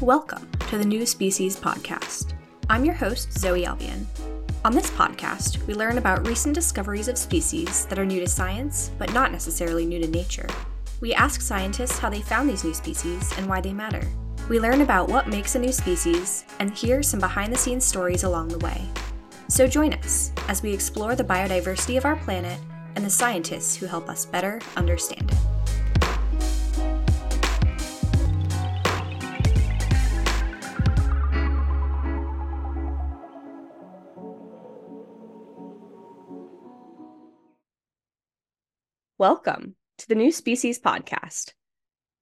Welcome 0.00 0.50
to 0.70 0.78
the 0.78 0.84
New 0.86 1.04
Species 1.04 1.60
Podcast. 1.60 2.32
I'm 2.70 2.86
your 2.86 2.94
host, 2.94 3.38
Zoe 3.38 3.66
Albion. 3.66 4.06
On 4.64 4.72
this 4.72 4.90
podcast, 4.92 5.62
we 5.66 5.74
learn 5.74 5.98
about 5.98 6.26
recent 6.26 6.54
discoveries 6.54 7.06
of 7.06 7.18
species 7.18 7.84
that 7.84 7.98
are 7.98 8.06
new 8.06 8.18
to 8.20 8.26
science, 8.26 8.92
but 8.98 9.12
not 9.12 9.30
necessarily 9.30 9.84
new 9.84 9.98
to 9.98 10.08
nature. 10.08 10.48
We 11.02 11.12
ask 11.12 11.42
scientists 11.42 11.98
how 11.98 12.08
they 12.08 12.22
found 12.22 12.48
these 12.48 12.64
new 12.64 12.72
species 12.72 13.30
and 13.36 13.46
why 13.46 13.60
they 13.60 13.74
matter. 13.74 14.08
We 14.48 14.58
learn 14.58 14.80
about 14.80 15.10
what 15.10 15.28
makes 15.28 15.54
a 15.54 15.58
new 15.58 15.72
species 15.72 16.46
and 16.60 16.70
hear 16.70 17.02
some 17.02 17.20
behind 17.20 17.52
the 17.52 17.58
scenes 17.58 17.84
stories 17.84 18.24
along 18.24 18.48
the 18.48 18.58
way. 18.60 18.88
So 19.48 19.66
join 19.66 19.92
us 19.92 20.32
as 20.48 20.62
we 20.62 20.72
explore 20.72 21.14
the 21.14 21.24
biodiversity 21.24 21.98
of 21.98 22.06
our 22.06 22.16
planet 22.16 22.58
and 22.96 23.04
the 23.04 23.10
scientists 23.10 23.76
who 23.76 23.84
help 23.84 24.08
us 24.08 24.24
better 24.24 24.62
understand 24.76 25.30
it. 25.30 25.49
Welcome 39.20 39.74
to 39.98 40.08
the 40.08 40.14
New 40.14 40.32
Species 40.32 40.80
Podcast. 40.80 41.52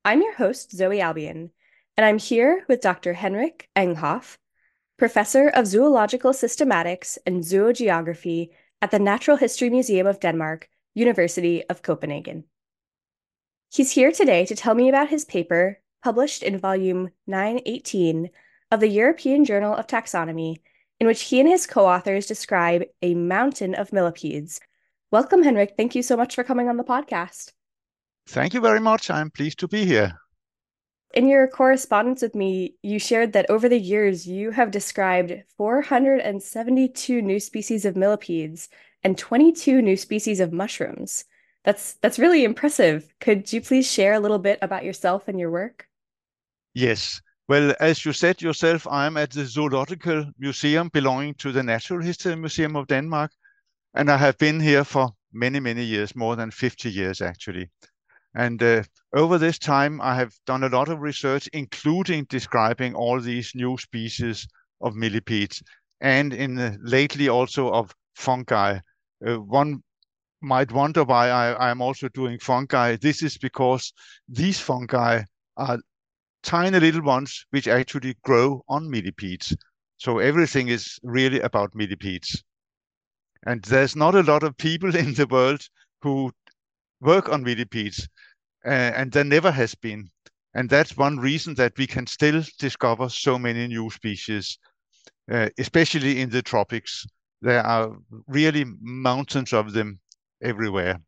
I'm 0.05 0.21
your 0.21 0.35
host, 0.35 0.73
Zoe 0.73 1.01
Albion, 1.01 1.53
and 1.97 2.05
I'm 2.05 2.19
here 2.19 2.65
with 2.67 2.81
Dr. 2.81 3.13
Henrik 3.13 3.69
Enghoff, 3.77 4.37
Professor 4.97 5.47
of 5.47 5.69
Zoological 5.69 6.33
Systematics 6.33 7.17
and 7.25 7.45
Zoogeography 7.45 8.49
at 8.83 8.91
the 8.91 8.99
Natural 8.99 9.37
History 9.37 9.71
Museum 9.71 10.09
of 10.09 10.19
Denmark, 10.19 10.69
University 10.93 11.63
of 11.69 11.83
Copenhagen. 11.83 12.43
He's 13.71 13.93
here 13.93 14.11
today 14.11 14.45
to 14.47 14.57
tell 14.57 14.75
me 14.75 14.89
about 14.89 15.09
his 15.09 15.25
paper 15.25 15.79
published 16.03 16.43
in 16.43 16.59
volume 16.59 17.11
918 17.29 18.29
of 18.73 18.81
the 18.81 18.89
European 18.89 19.45
Journal 19.45 19.73
of 19.73 19.87
Taxonomy, 19.87 20.57
in 20.99 21.07
which 21.07 21.23
he 21.23 21.39
and 21.39 21.49
his 21.49 21.65
co 21.65 21.87
authors 21.87 22.27
describe 22.27 22.83
a 23.03 23.15
mountain 23.15 23.77
of 23.77 23.93
millipedes 23.93 24.59
Welcome, 25.11 25.43
Henrik. 25.43 25.75
Thank 25.77 25.95
you 25.95 26.03
so 26.03 26.17
much 26.19 26.35
for 26.35 26.45
coming 26.45 26.69
on 26.69 26.77
the 26.77 26.85
podcast. 26.85 27.53
Thank 28.27 28.53
you 28.53 28.61
very 28.61 28.81
much. 28.81 29.11
I'm 29.11 29.31
pleased 29.31 29.59
to 29.61 29.69
be 29.69 29.87
here. 29.87 30.21
In 31.15 31.27
your 31.27 31.49
correspondence 31.49 32.21
with 32.21 32.35
me, 32.35 32.75
you 32.83 32.99
shared 32.99 33.33
that 33.33 33.49
over 33.49 33.71
the 33.71 33.79
years 33.79 34.27
you 34.27 34.51
have 34.51 34.71
described 34.71 35.33
472 35.57 37.23
new 37.23 37.41
species 37.41 37.87
of 37.87 37.97
millipedes 37.97 38.69
and 39.03 39.17
22 39.17 39.81
new 39.81 39.97
species 39.97 40.41
of 40.41 40.53
mushrooms. 40.53 41.25
That's 41.65 41.95
that's 42.03 42.19
really 42.19 42.45
impressive. 42.45 43.11
Could 43.21 43.51
you 43.51 43.63
please 43.63 43.91
share 43.91 44.13
a 44.13 44.21
little 44.21 44.39
bit 44.39 44.59
about 44.61 44.85
yourself 44.85 45.27
and 45.27 45.41
your 45.41 45.51
work? 45.51 45.89
Yes. 46.75 47.23
Well, 47.49 47.75
as 47.81 48.05
you 48.05 48.13
said 48.13 48.43
yourself, 48.43 48.87
I'm 48.87 49.17
at 49.17 49.31
the 49.31 49.47
Zoological 49.47 50.27
Museum 50.39 50.91
belonging 50.93 51.33
to 51.37 51.51
the 51.51 51.63
Natural 51.63 52.03
History 52.03 52.37
Museum 52.37 52.77
of 52.77 52.87
Denmark, 52.89 53.33
and 53.95 54.11
I 54.11 54.17
have 54.17 54.39
been 54.39 54.61
here 54.61 54.85
for 54.85 55.11
many, 55.33 55.61
many 55.61 55.85
years, 55.85 56.15
more 56.17 56.37
than 56.37 56.51
50 56.51 56.91
years 56.91 57.21
actually. 57.21 57.71
And 58.35 58.63
uh, 58.63 58.83
over 59.15 59.39
this 59.39 59.59
time, 59.59 60.01
I 60.01 60.15
have 60.15 60.33
done 60.47 60.65
a 60.65 60.69
lot 60.69 60.89
of 60.89 61.01
research, 61.01 61.49
including 61.53 62.25
describing 62.25 62.95
all 62.95 63.21
these 63.21 63.53
new 63.55 63.77
species 63.79 64.47
of 64.81 64.95
millipedes, 64.95 65.63
and 66.01 66.33
in 66.33 66.79
lately 66.83 67.29
also 67.29 67.73
of 67.73 67.95
fungi. 68.15 68.79
Uh, 69.27 69.41
one 69.41 69.83
might 70.41 70.71
wonder 70.71 71.05
why 71.05 71.31
I, 71.31 71.71
am 71.71 71.81
also 71.81 72.09
doing 72.09 72.39
fungi. 72.39 72.97
This 72.97 73.23
is 73.23 73.37
because 73.39 73.93
these 74.29 74.61
fungi 74.61 75.23
are 75.57 75.79
tiny 76.43 76.79
little 76.79 77.03
ones 77.03 77.45
which 77.51 77.67
actually 77.67 78.17
grow 78.23 78.63
on 78.69 78.89
millipedes. 78.89 79.57
So 79.97 80.19
everything 80.19 80.69
is 80.69 80.99
really 81.03 81.41
about 81.41 81.75
millipedes. 81.75 82.45
And 83.47 83.63
there's 83.65 83.97
not 83.97 84.15
a 84.15 84.23
lot 84.23 84.43
of 84.43 84.57
people 84.57 84.95
in 85.05 85.15
the 85.15 85.27
world 85.27 85.67
who 86.03 86.33
work 87.01 87.29
on 87.29 87.43
millipedes, 87.43 88.09
uh, 88.65 88.69
and 88.69 89.13
there 89.13 89.25
never 89.25 89.51
has 89.51 89.75
been. 89.75 90.11
And 90.55 90.69
that's 90.69 90.97
one 90.97 91.19
reason 91.19 91.55
that 91.55 91.77
we 91.77 91.87
can 91.87 92.07
still 92.07 92.43
discover 92.59 93.09
so 93.09 93.39
many 93.39 93.69
new 93.69 93.91
species, 93.91 94.59
uh, 95.31 95.49
especially 95.59 96.21
in 96.21 96.31
the 96.31 96.43
tropics. 96.43 97.07
There 97.43 97.65
are 97.65 97.97
really 98.27 98.65
mountains 98.81 99.53
of 99.53 99.73
them 99.73 100.01
everywhere. 100.43 101.01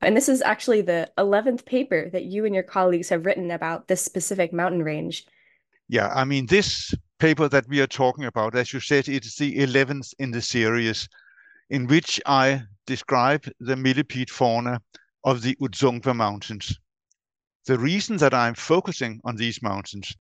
And 0.00 0.16
this 0.16 0.28
is 0.28 0.40
actually 0.42 0.80
the 0.80 1.10
11th 1.18 1.64
paper 1.66 2.08
that 2.10 2.24
you 2.24 2.46
and 2.46 2.54
your 2.54 2.64
colleagues 2.64 3.10
have 3.10 3.26
written 3.26 3.50
about 3.50 3.86
this 3.86 4.02
specific 4.02 4.52
mountain 4.52 4.82
range. 4.82 5.26
Yeah, 5.88 6.08
I 6.08 6.24
mean, 6.24 6.46
this 6.46 6.94
paper 7.20 7.48
that 7.48 7.68
we 7.68 7.80
are 7.80 7.86
talking 7.86 8.24
about, 8.24 8.56
as 8.56 8.72
you 8.72 8.80
said, 8.80 9.08
it's 9.08 9.36
the 9.36 9.56
11th 9.58 10.14
in 10.18 10.30
the 10.30 10.40
series 10.42 11.08
in 11.68 11.86
which 11.86 12.20
I 12.26 12.62
describe 12.86 13.46
the 13.60 13.76
millipede 13.76 14.30
fauna 14.30 14.80
of 15.22 15.42
the 15.42 15.54
Udzungwa 15.60 16.16
Mountains. 16.16 16.76
The 17.66 17.78
reason 17.78 18.16
that 18.16 18.34
I'm 18.34 18.54
focusing 18.54 19.20
on 19.24 19.36
these 19.36 19.62
mountains 19.62 20.12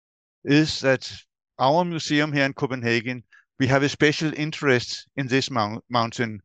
is 0.43 0.81
that 0.81 1.11
our 1.57 1.83
museum 1.85 2.33
here 2.33 2.45
in 2.45 2.53
Copenhagen, 2.53 3.23
we 3.59 3.67
have 3.67 3.81
a 3.81 3.89
special 3.89 4.31
interest 4.35 5.07
in 5.15 5.27
this 5.27 5.49
mount 5.49 5.83
mountain, 5.89 6.41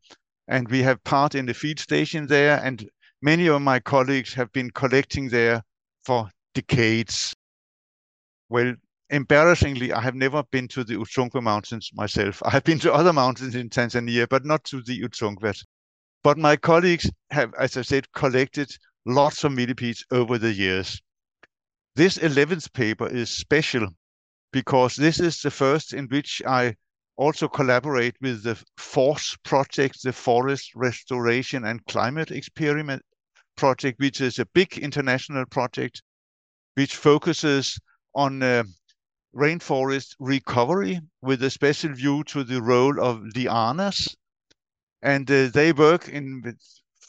and 0.49 0.71
we 0.71 0.83
have 0.83 1.03
part 1.05 1.35
in 1.35 1.47
the 1.47 1.55
feed 1.55 1.81
station 1.81 2.27
there, 2.27 2.61
and 2.65 2.89
many 3.21 3.49
of 3.49 3.61
my 3.61 3.81
colleagues 3.81 4.33
have 4.35 4.53
been 4.53 4.71
collecting 4.71 5.29
there 5.29 5.63
for 6.05 6.31
decades. 6.55 7.35
Well, 8.49 8.75
embarrassingly, 9.11 9.93
I 9.93 10.01
have 10.01 10.15
never 10.15 10.43
been 10.45 10.69
to 10.69 10.85
the 10.85 10.95
Udzungwa 10.97 11.43
Mountains 11.43 11.91
myself. 11.95 12.43
I 12.45 12.51
have 12.51 12.65
been 12.65 12.79
to 12.81 12.93
other 12.93 13.13
mountains 13.13 13.55
in 13.55 13.69
Tanzania, 13.69 14.29
but 14.29 14.45
not 14.45 14.65
to 14.65 14.83
the 14.83 15.03
Udzungwa. 15.03 15.55
But 16.23 16.39
my 16.39 16.57
colleagues 16.57 17.11
have, 17.31 17.53
as 17.55 17.77
I 17.77 17.83
said, 17.83 18.11
collected 18.13 18.71
lots 19.07 19.45
of 19.45 19.53
millipedes 19.53 20.05
over 20.11 20.39
the 20.39 20.53
years. 20.53 21.01
This 21.97 22.19
11th 22.19 22.73
paper 22.73 23.09
is 23.09 23.31
special 23.31 23.89
because 24.53 24.97
this 24.97 25.21
is 25.21 25.41
the 25.43 25.51
first 25.51 25.93
in 25.93 26.07
which 26.09 26.43
I 26.47 26.75
also 27.17 27.47
collaborate 27.47 28.17
with 28.21 28.43
the 28.43 28.61
FORCE 28.77 29.37
project, 29.45 30.03
the 30.03 30.13
Forest 30.13 30.73
Restoration 30.75 31.65
and 31.65 31.85
Climate 31.87 32.31
Experiment 32.31 33.03
project, 33.57 34.01
which 34.01 34.21
is 34.21 34.39
a 34.39 34.47
big 34.47 34.79
international 34.79 35.45
project 35.47 36.03
which 36.75 36.97
focuses 36.97 37.79
on 38.15 38.43
uh, 38.43 38.65
rainforest 39.35 40.15
recovery 40.21 41.01
with 41.21 41.43
a 41.43 41.51
special 41.51 41.93
view 41.93 42.23
to 42.25 42.45
the 42.45 42.63
role 42.63 43.01
of 43.01 43.19
lianas. 43.35 44.15
And 45.03 45.31
uh, 45.31 45.49
they 45.49 45.73
work 45.73 46.09
in 46.09 46.57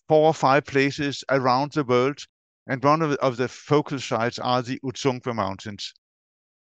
four 0.07 0.27
or 0.27 0.33
five 0.33 0.65
places 0.65 1.23
around 1.29 1.73
the 1.73 1.83
world. 1.83 2.19
And 2.67 2.83
one 2.83 3.01
of, 3.01 3.11
of 3.13 3.37
the 3.37 3.47
focal 3.47 3.99
sites 3.99 4.39
are 4.39 4.61
the 4.61 4.79
Udzungwa 4.83 5.35
Mountains. 5.35 5.93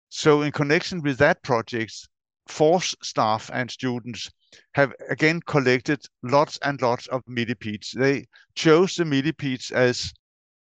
So 0.09 0.41
in 0.41 0.51
connection 0.51 1.01
with 1.01 1.17
that 1.17 1.43
project, 1.43 2.07
FORCE 2.47 2.95
staff 3.03 3.51
and 3.53 3.69
students 3.69 4.31
have 4.73 4.93
again 5.09 5.39
collected 5.45 6.03
lots 6.23 6.57
and 6.63 6.81
lots 6.81 7.05
of 7.07 7.21
millipedes. 7.27 7.91
They 7.91 8.27
chose 8.55 8.95
the 8.95 9.05
millipedes 9.05 9.69
as 9.71 10.11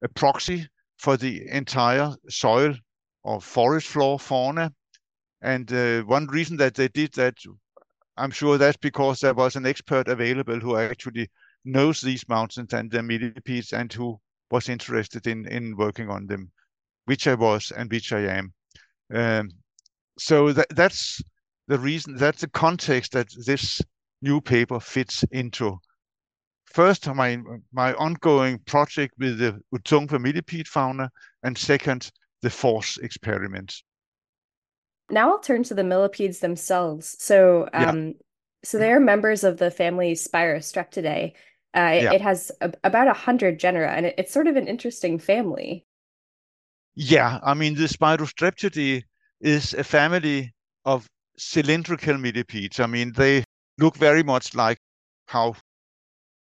a 0.03 0.09
proxy 0.09 0.69
for 0.99 1.17
the 1.17 1.49
entire 1.49 2.15
soil 2.29 2.75
or 3.23 3.41
forest 3.41 3.87
floor 3.87 4.19
fauna 4.19 4.73
and 5.41 5.72
uh, 5.72 6.03
one 6.03 6.26
reason 6.26 6.56
that 6.56 6.75
they 6.75 6.88
did 6.88 7.12
that, 7.15 7.37
I'm 8.16 8.31
sure 8.31 8.59
that's 8.59 8.76
because 8.76 9.21
there 9.21 9.34
was 9.34 9.56
an 9.56 9.66
expert 9.66 10.09
available 10.09 10.59
who 10.59 10.76
actually 10.76 11.31
knows 11.65 12.00
these 12.00 12.28
mountains 12.28 12.72
and 12.72 12.91
the 12.91 13.03
millipedes 13.03 13.72
and 13.72 13.93
who 13.93 14.19
was 14.50 14.69
interested 14.69 15.26
in, 15.26 15.47
in 15.47 15.76
working 15.76 16.10
on 16.10 16.26
them, 16.26 16.50
which 17.04 17.26
I 17.28 17.34
was 17.34 17.71
and 17.71 17.91
which 17.91 18.12
I 18.12 18.21
am. 18.21 18.53
Um, 19.15 19.50
so 20.19 20.52
that, 20.52 20.69
that's 20.70 21.23
the 21.69 21.79
reason, 21.79 22.17
that's 22.17 22.41
the 22.41 22.49
context 22.49 23.12
that 23.12 23.29
this 23.46 23.81
new 24.23 24.41
paper 24.41 24.81
fits 24.81 25.23
into. 25.31 25.79
First, 26.64 27.06
my, 27.06 27.38
my 27.73 27.94
ongoing 27.94 28.58
project 28.61 29.14
with 29.19 29.38
the 29.38 29.61
Udzungwa 29.73 30.20
millipede 30.20 30.69
fauna, 30.69 31.11
and 31.44 31.56
second, 31.56 32.11
the 32.43 32.50
FORCE 32.50 32.99
experiments 32.99 33.84
now 35.10 35.31
I'll 35.31 35.40
turn 35.40 35.62
to 35.64 35.75
the 35.75 35.84
millipedes 35.84 36.40
themselves. 36.40 37.16
So, 37.19 37.69
um, 37.72 38.06
yeah. 38.06 38.12
so 38.64 38.78
they 38.78 38.93
are 38.93 39.00
members 39.00 39.44
of 39.44 39.58
the 39.58 39.70
family 39.70 40.12
Spirostreptidae. 40.12 41.32
Uh, 41.76 41.81
yeah. 41.81 42.12
It 42.12 42.20
has 42.20 42.50
a, 42.60 42.72
about 42.84 43.08
a 43.08 43.12
hundred 43.12 43.58
genera, 43.58 43.90
and 43.93 44.06
it, 44.06 44.14
it's 44.19 44.32
sort 44.32 44.46
of 44.46 44.56
an 44.56 44.66
interesting 44.66 45.19
family. 45.19 45.84
Yeah, 46.94 47.38
I 47.43 47.55
mean 47.55 47.75
the 47.75 47.84
Spirostreptidae 47.84 49.02
is 49.40 49.75
a 49.75 49.84
family 49.84 50.52
of 50.84 51.06
cylindrical 51.37 52.19
millipedes. 52.19 52.81
I 52.81 52.87
mean 52.87 53.12
they 53.12 53.44
look 53.78 53.96
very 53.96 54.22
much 54.22 54.55
like 54.55 54.78
how 55.26 55.55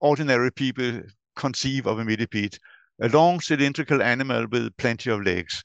ordinary 0.02 0.52
people 0.52 1.02
conceive 1.36 1.86
of 1.86 2.00
a 2.00 2.04
millipede, 2.04 2.58
a 3.02 3.08
long 3.10 3.40
cylindrical 3.40 4.02
animal 4.02 4.46
with 4.52 4.76
plenty 4.78 5.10
of 5.12 5.22
legs. 5.22 5.62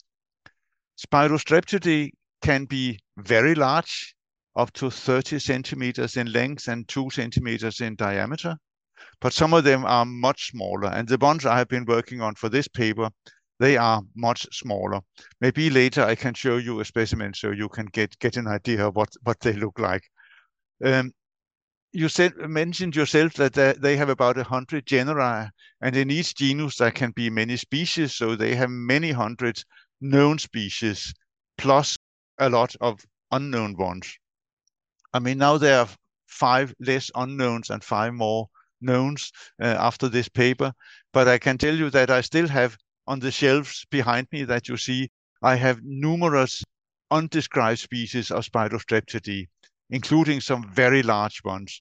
Spirostreptidae 1.04 2.10
can 2.42 2.64
be 2.64 2.98
very 3.18 3.54
large, 3.54 4.14
up 4.56 4.72
to 4.74 4.90
30 4.90 5.38
centimeters 5.38 6.16
in 6.16 6.32
length 6.32 6.68
and 6.68 6.86
2 6.88 7.10
centimeters 7.10 7.80
in 7.80 7.94
diameter. 7.96 8.56
But 9.20 9.32
some 9.32 9.52
of 9.52 9.64
them 9.64 9.84
are 9.84 10.04
much 10.04 10.50
smaller. 10.50 10.88
And 10.88 11.08
the 11.08 11.18
ones 11.18 11.46
I 11.46 11.58
have 11.58 11.68
been 11.68 11.84
working 11.84 12.20
on 12.20 12.34
for 12.34 12.48
this 12.48 12.68
paper, 12.68 13.10
they 13.58 13.76
are 13.76 14.02
much 14.14 14.46
smaller. 14.52 15.00
Maybe 15.40 15.70
later 15.70 16.02
I 16.02 16.14
can 16.14 16.34
show 16.34 16.56
you 16.56 16.80
a 16.80 16.84
specimen 16.84 17.34
so 17.34 17.50
you 17.50 17.68
can 17.68 17.86
get, 17.86 18.18
get 18.18 18.36
an 18.36 18.46
idea 18.46 18.86
of 18.86 18.96
what, 18.96 19.10
what 19.22 19.40
they 19.40 19.52
look 19.52 19.78
like. 19.78 20.02
Um, 20.84 21.12
you 21.96 22.10
said 22.10 22.36
mentioned 22.36 22.94
yourself 22.94 23.32
that 23.34 23.80
they 23.80 23.96
have 23.96 24.10
about 24.10 24.36
a 24.36 24.44
hundred 24.44 24.84
genera, 24.84 25.50
and 25.80 25.96
in 25.96 26.10
each 26.10 26.34
genus 26.34 26.76
there 26.76 26.90
can 26.90 27.10
be 27.12 27.30
many 27.30 27.56
species. 27.56 28.14
So 28.14 28.36
they 28.36 28.54
have 28.54 28.68
many 28.68 29.12
hundreds 29.12 29.64
known 30.02 30.38
species, 30.38 31.14
plus 31.56 31.95
a 32.38 32.48
lot 32.48 32.74
of 32.80 33.04
unknown 33.30 33.76
ones. 33.76 34.18
I 35.12 35.18
mean, 35.18 35.38
now 35.38 35.58
there 35.58 35.80
are 35.80 35.88
five 36.26 36.74
less 36.80 37.10
unknowns 37.14 37.70
and 37.70 37.82
five 37.82 38.12
more 38.14 38.48
knowns 38.80 39.32
uh, 39.60 39.66
after 39.66 40.08
this 40.08 40.28
paper. 40.28 40.72
But 41.12 41.28
I 41.28 41.38
can 41.38 41.58
tell 41.58 41.74
you 41.74 41.90
that 41.90 42.10
I 42.10 42.20
still 42.20 42.48
have 42.48 42.76
on 43.06 43.20
the 43.20 43.30
shelves 43.30 43.86
behind 43.90 44.28
me 44.32 44.44
that 44.44 44.68
you 44.68 44.76
see, 44.76 45.08
I 45.42 45.56
have 45.56 45.80
numerous 45.82 46.62
undescribed 47.10 47.78
species 47.78 48.30
of 48.30 48.44
Spirostreptidae, 48.44 49.46
including 49.90 50.40
some 50.40 50.68
very 50.72 51.02
large 51.02 51.42
ones. 51.44 51.80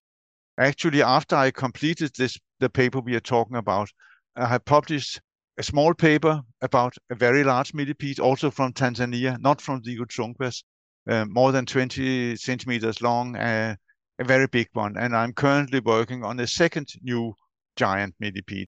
Actually, 0.58 1.01
after 1.01 1.36
I 1.36 1.51
completed 1.51 2.12
this, 2.16 2.38
the 2.60 2.69
paper 2.69 3.00
we 3.00 3.16
are 3.16 3.19
talking 3.19 3.58
about, 3.58 3.90
I 4.36 4.48
have 4.48 4.66
published 4.66 5.19
a 5.57 5.63
small 5.63 5.94
paper 5.94 6.42
about 6.62 6.96
a 7.10 7.16
very 7.16 7.44
large 7.44 7.74
millipede, 7.74 8.19
also 8.19 8.52
from 8.52 8.74
Tanzania, 8.74 9.40
not 9.40 9.62
from 9.62 9.81
the 9.81 9.98
Udzungwas, 9.98 10.63
uh, 11.10 11.25
more 11.25 11.52
than 11.52 11.66
20 11.66 12.36
centimeters 12.36 13.02
long, 13.02 13.36
uh, 13.36 13.75
a 14.19 14.24
very 14.24 14.48
big 14.48 14.68
one. 14.74 14.98
And 14.98 15.16
I'm 15.16 15.34
currently 15.34 15.80
working 15.80 16.24
on 16.24 16.40
a 16.40 16.48
second 16.48 16.90
new 17.02 17.34
giant 17.75 18.16
millipede. 18.19 18.68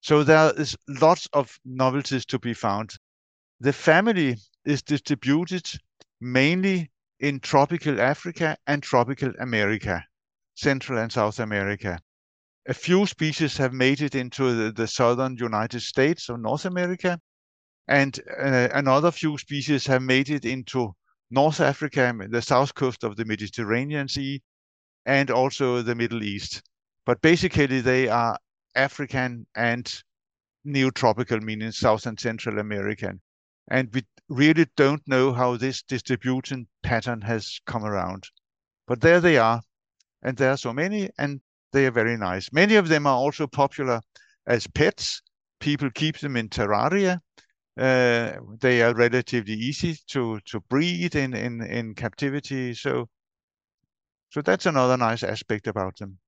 So 0.00 0.22
there 0.22 0.52
is 0.58 0.76
lots 0.88 1.28
of 1.32 1.58
novelties 1.64 2.26
to 2.26 2.38
be 2.38 2.54
found. 2.54 2.90
The 3.60 3.72
family 3.72 4.36
is 4.64 4.82
distributed 4.82 5.66
mainly 6.20 6.90
in 7.20 7.40
tropical 7.40 8.00
Africa 8.00 8.56
and 8.66 8.82
tropical 8.82 9.32
America. 9.38 10.04
Central 10.54 10.98
and 10.98 11.10
South 11.10 11.40
America. 11.40 11.98
A 12.66 12.74
few 12.74 13.06
species 13.06 13.56
have 13.58 13.72
made 13.72 14.00
it 14.00 14.14
into 14.14 14.54
the, 14.54 14.72
the 14.72 14.86
southern 14.86 15.36
United 15.36 15.80
States 15.80 16.30
or 16.30 16.38
North 16.38 16.64
America, 16.64 17.20
and 17.88 18.18
uh, 18.38 18.68
another 18.72 19.10
few 19.10 19.36
species 19.36 19.86
have 19.86 20.02
made 20.02 20.30
it 20.30 20.44
into 20.44 20.94
North 21.30 21.60
Africa, 21.60 22.14
the 22.30 22.40
south 22.40 22.74
coast 22.74 23.04
of 23.04 23.16
the 23.16 23.24
Mediterranean 23.24 24.08
Sea, 24.08 24.42
and 25.04 25.30
also 25.30 25.82
the 25.82 25.94
Middle 25.94 26.22
East. 26.22 26.62
But 27.04 27.20
basically, 27.20 27.80
they 27.80 28.08
are 28.08 28.38
African 28.74 29.46
and 29.54 30.02
neotropical, 30.66 31.42
meaning 31.42 31.72
South 31.72 32.06
and 32.06 32.18
Central 32.18 32.58
American. 32.58 33.20
And 33.68 33.92
we 33.92 34.04
really 34.28 34.66
don't 34.76 35.06
know 35.06 35.32
how 35.32 35.56
this 35.56 35.82
distribution 35.82 36.66
pattern 36.82 37.20
has 37.22 37.60
come 37.66 37.84
around. 37.84 38.24
But 38.86 39.02
there 39.02 39.20
they 39.20 39.36
are 39.36 39.62
and 40.24 40.38
there 40.38 40.50
are 40.50 40.56
so 40.56 40.72
many, 40.72 41.10
and 41.18 41.40
they 41.74 41.86
are 41.86 41.90
very 41.90 42.16
nice. 42.16 42.50
Many 42.52 42.76
of 42.76 42.88
them 42.88 43.06
are 43.06 43.16
also 43.16 43.46
popular 43.46 44.00
as 44.46 44.66
pets. 44.68 45.20
People 45.58 45.90
keep 45.90 46.18
them 46.20 46.36
in 46.36 46.48
terraria. 46.48 47.18
Uh, 47.76 48.34
they 48.60 48.80
are 48.80 48.94
relatively 48.94 49.54
easy 49.54 49.98
to 50.06 50.38
to 50.46 50.60
breed 50.70 51.16
in 51.16 51.34
in 51.34 51.60
in 51.62 51.94
captivity. 51.94 52.74
So 52.74 53.08
so 54.30 54.40
that's 54.40 54.66
another 54.66 54.96
nice 54.96 55.24
aspect 55.24 55.66
about 55.66 55.96
them. 55.98 56.18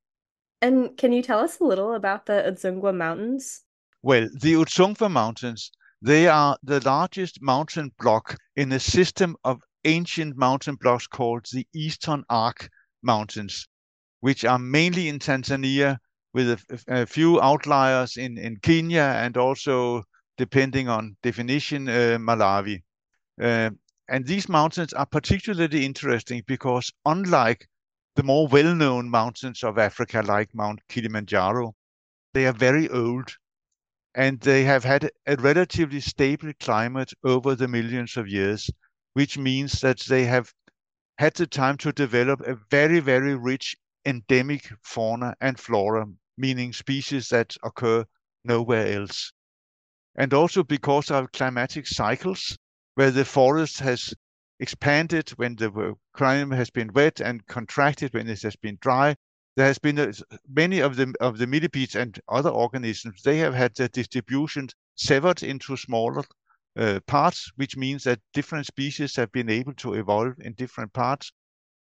And 0.61 0.97
can 0.97 1.13
you 1.13 1.23
tell 1.23 1.39
us 1.39 1.61
a 1.61 1.65
little 1.65 1.95
about 1.95 2.27
the 2.27 2.43
Udzungwa 2.49 2.93
Mountains? 2.93 3.63
Well, 4.03 4.29
the 4.41 4.55
Udzungwa 4.55 5.11
Mountains, 5.11 5.71
they 6.03 6.27
are 6.27 6.57
the 6.65 6.81
largest 6.81 7.41
mountain 7.41 7.93
block 8.01 8.37
in 8.57 8.73
a 8.73 8.81
system 8.81 9.37
of 9.45 9.63
ancient 9.85 10.37
mountain 10.37 10.75
blocks 10.75 11.07
called 11.07 11.47
the 11.53 11.67
Eastern 11.73 12.25
Arc 12.29 12.69
Mountains 13.03 13.69
which 14.21 14.45
are 14.45 14.59
mainly 14.59 15.09
in 15.09 15.19
Tanzania, 15.19 15.99
with 16.37 16.51
a, 16.51 17.03
a 17.03 17.07
few 17.07 17.41
outliers 17.41 18.19
in, 18.19 18.37
in 18.37 18.59
Kenya 18.59 19.15
and 19.17 19.37
also, 19.39 20.03
depending 20.37 20.87
on 20.87 21.17
definition, 21.23 21.89
uh, 21.89 22.19
Malawi. 22.21 22.83
Uh, 23.41 23.71
and 24.09 24.27
these 24.27 24.49
mountains 24.49 24.93
are 24.93 25.07
particularly 25.07 25.85
interesting 25.85 26.43
because, 26.47 26.93
unlike 27.07 27.67
the 28.17 28.23
more 28.23 28.47
well 28.49 28.75
known 28.75 29.09
mountains 29.09 29.65
of 29.65 29.79
Africa, 29.79 30.23
like 30.27 30.55
Mount 30.55 30.81
Kilimanjaro, 30.89 31.75
they 32.35 32.47
are 32.47 32.53
very 32.53 32.89
old 32.91 33.35
and 34.15 34.41
they 34.41 34.65
have 34.65 34.85
had 34.85 35.11
a 35.27 35.37
relatively 35.37 36.01
stable 36.01 36.53
climate 36.61 37.13
over 37.25 37.55
the 37.55 37.69
millions 37.69 38.17
of 38.17 38.29
years, 38.29 38.71
which 39.15 39.39
means 39.39 39.81
that 39.81 40.01
they 40.01 40.25
have 40.25 40.53
had 41.19 41.35
the 41.35 41.47
time 41.47 41.79
to 41.79 41.93
develop 41.93 42.41
a 42.43 42.57
very, 42.71 43.01
very 43.01 43.35
rich 43.35 43.75
endemic 44.07 44.73
fauna 44.83 45.35
and 45.41 45.59
flora, 45.59 46.07
meaning 46.39 46.73
species 46.73 47.29
that 47.29 47.57
occur 47.65 48.05
nowhere 48.45 49.01
else. 49.01 49.33
And 50.15 50.33
also 50.33 50.63
because 50.63 51.11
of 51.11 51.33
climatic 51.33 51.87
cycles, 51.87 52.57
where 52.95 53.11
the 53.11 53.25
forest 53.25 53.81
has 53.81 54.15
expanded 54.61 55.29
when 55.31 55.57
the 55.57 55.95
climate 56.15 56.57
has 56.57 56.71
been 56.71 56.93
wet 56.95 57.21
and 57.21 57.47
contracted 57.47 58.15
when 58.15 58.29
it 58.29 58.41
has 58.43 58.57
been 58.57 58.79
dry. 58.81 59.17
There 59.57 59.67
has 59.67 59.79
been 59.79 59.99
a, 59.99 60.13
many 60.49 60.81
of 60.81 60.97
the 60.97 61.13
of 61.21 61.39
the 61.39 61.47
millipedes 61.47 61.95
and 61.95 62.19
other 62.29 62.51
organisms. 62.51 63.23
They 63.23 63.39
have 63.39 63.55
had 63.55 63.75
their 63.75 63.89
distribution 63.89 64.69
severed 64.95 65.43
into 65.43 65.77
smaller 65.77 66.25
uh, 66.77 67.01
parts, 67.07 67.51
which 67.57 67.77
means 67.77 68.05
that 68.05 68.21
different 68.33 68.67
species 68.67 69.17
have 69.17 69.33
been 69.33 69.51
able 69.51 69.75
to 69.75 69.95
evolve 69.95 70.35
in 70.41 70.53
different 70.55 70.93
parts 70.93 71.33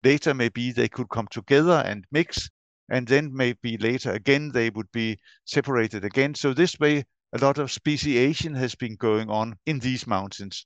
Later, 0.04 0.34
maybe 0.34 0.72
they 0.72 0.90
could 0.90 1.10
come 1.10 1.28
together 1.32 1.84
and 1.86 2.06
mix, 2.12 2.50
and 2.90 3.08
then 3.08 3.34
maybe 3.34 3.78
later 3.78 4.12
again 4.12 4.52
they 4.52 4.70
would 4.70 4.92
be 4.92 5.18
separated 5.46 6.04
again. 6.04 6.36
So 6.36 6.54
this 6.54 6.78
way, 6.80 7.06
a 7.34 7.38
lot 7.40 7.58
of 7.58 7.72
speciation 7.72 8.54
has 8.56 8.76
been 8.76 8.96
going 8.96 9.30
on 9.30 9.56
in 9.66 9.80
these 9.80 10.06
mountains. 10.06 10.66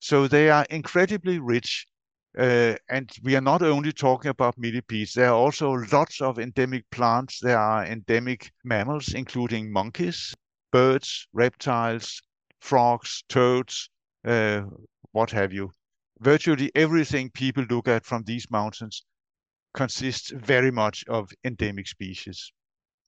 So 0.00 0.26
they 0.28 0.50
are 0.50 0.66
incredibly 0.70 1.38
rich. 1.38 1.86
Uh, 2.38 2.76
and 2.88 3.10
we 3.22 3.34
are 3.36 3.40
not 3.40 3.62
only 3.62 3.92
talking 3.92 4.30
about 4.30 4.58
millipedes, 4.58 5.12
there 5.14 5.30
are 5.30 5.34
also 5.34 5.72
lots 5.92 6.20
of 6.20 6.38
endemic 6.38 6.88
plants. 6.90 7.40
There 7.40 7.58
are 7.58 7.84
endemic 7.84 8.52
mammals, 8.64 9.14
including 9.14 9.72
monkeys, 9.72 10.34
birds, 10.70 11.26
reptiles, 11.32 12.20
frogs, 12.60 13.24
toads, 13.28 13.90
uh, 14.24 14.62
what 15.12 15.30
have 15.30 15.52
you 15.52 15.72
virtually 16.20 16.70
everything 16.74 17.30
people 17.30 17.64
look 17.70 17.88
at 17.88 18.04
from 18.04 18.24
these 18.24 18.50
mountains 18.50 19.04
consists 19.74 20.30
very 20.30 20.70
much 20.70 21.04
of 21.08 21.30
endemic 21.44 21.86
species. 21.88 22.52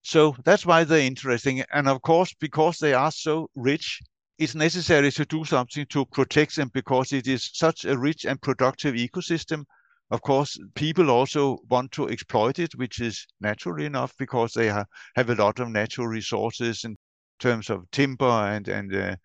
So 0.03 0.35
that's 0.45 0.65
why 0.65 0.85
they're 0.85 1.01
interesting. 1.01 1.63
And 1.73 1.89
of 1.89 2.03
course, 2.03 2.35
because 2.41 2.79
they 2.79 2.95
are 2.95 3.13
so 3.13 3.51
rich, 3.55 4.01
it's 4.39 4.55
necessary 4.55 5.11
to 5.13 5.25
do 5.27 5.45
something 5.45 5.87
to 5.91 6.07
protect 6.07 6.57
them 6.57 6.71
because 6.73 7.13
it 7.13 7.27
is 7.27 7.51
such 7.53 7.85
a 7.85 7.99
rich 7.99 8.25
and 8.25 8.41
productive 8.41 8.95
ecosystem. 8.95 9.65
Of 10.11 10.23
course, 10.23 10.59
people 10.75 11.11
also 11.11 11.59
want 11.69 11.93
to 11.93 12.09
exploit 12.09 12.59
it, 12.59 12.75
which 12.75 13.01
is 13.01 13.27
naturally 13.41 13.85
enough 13.85 14.17
because 14.17 14.53
they 14.53 14.69
ha- 14.69 14.87
have 15.17 15.31
a 15.31 15.35
lot 15.35 15.61
of 15.61 15.69
natural 15.69 16.09
resources 16.09 16.85
in 16.85 16.97
terms 17.39 17.71
of 17.71 17.91
timber 17.91 18.25
and, 18.25 18.67
and 18.69 18.95
uh, 18.95 19.17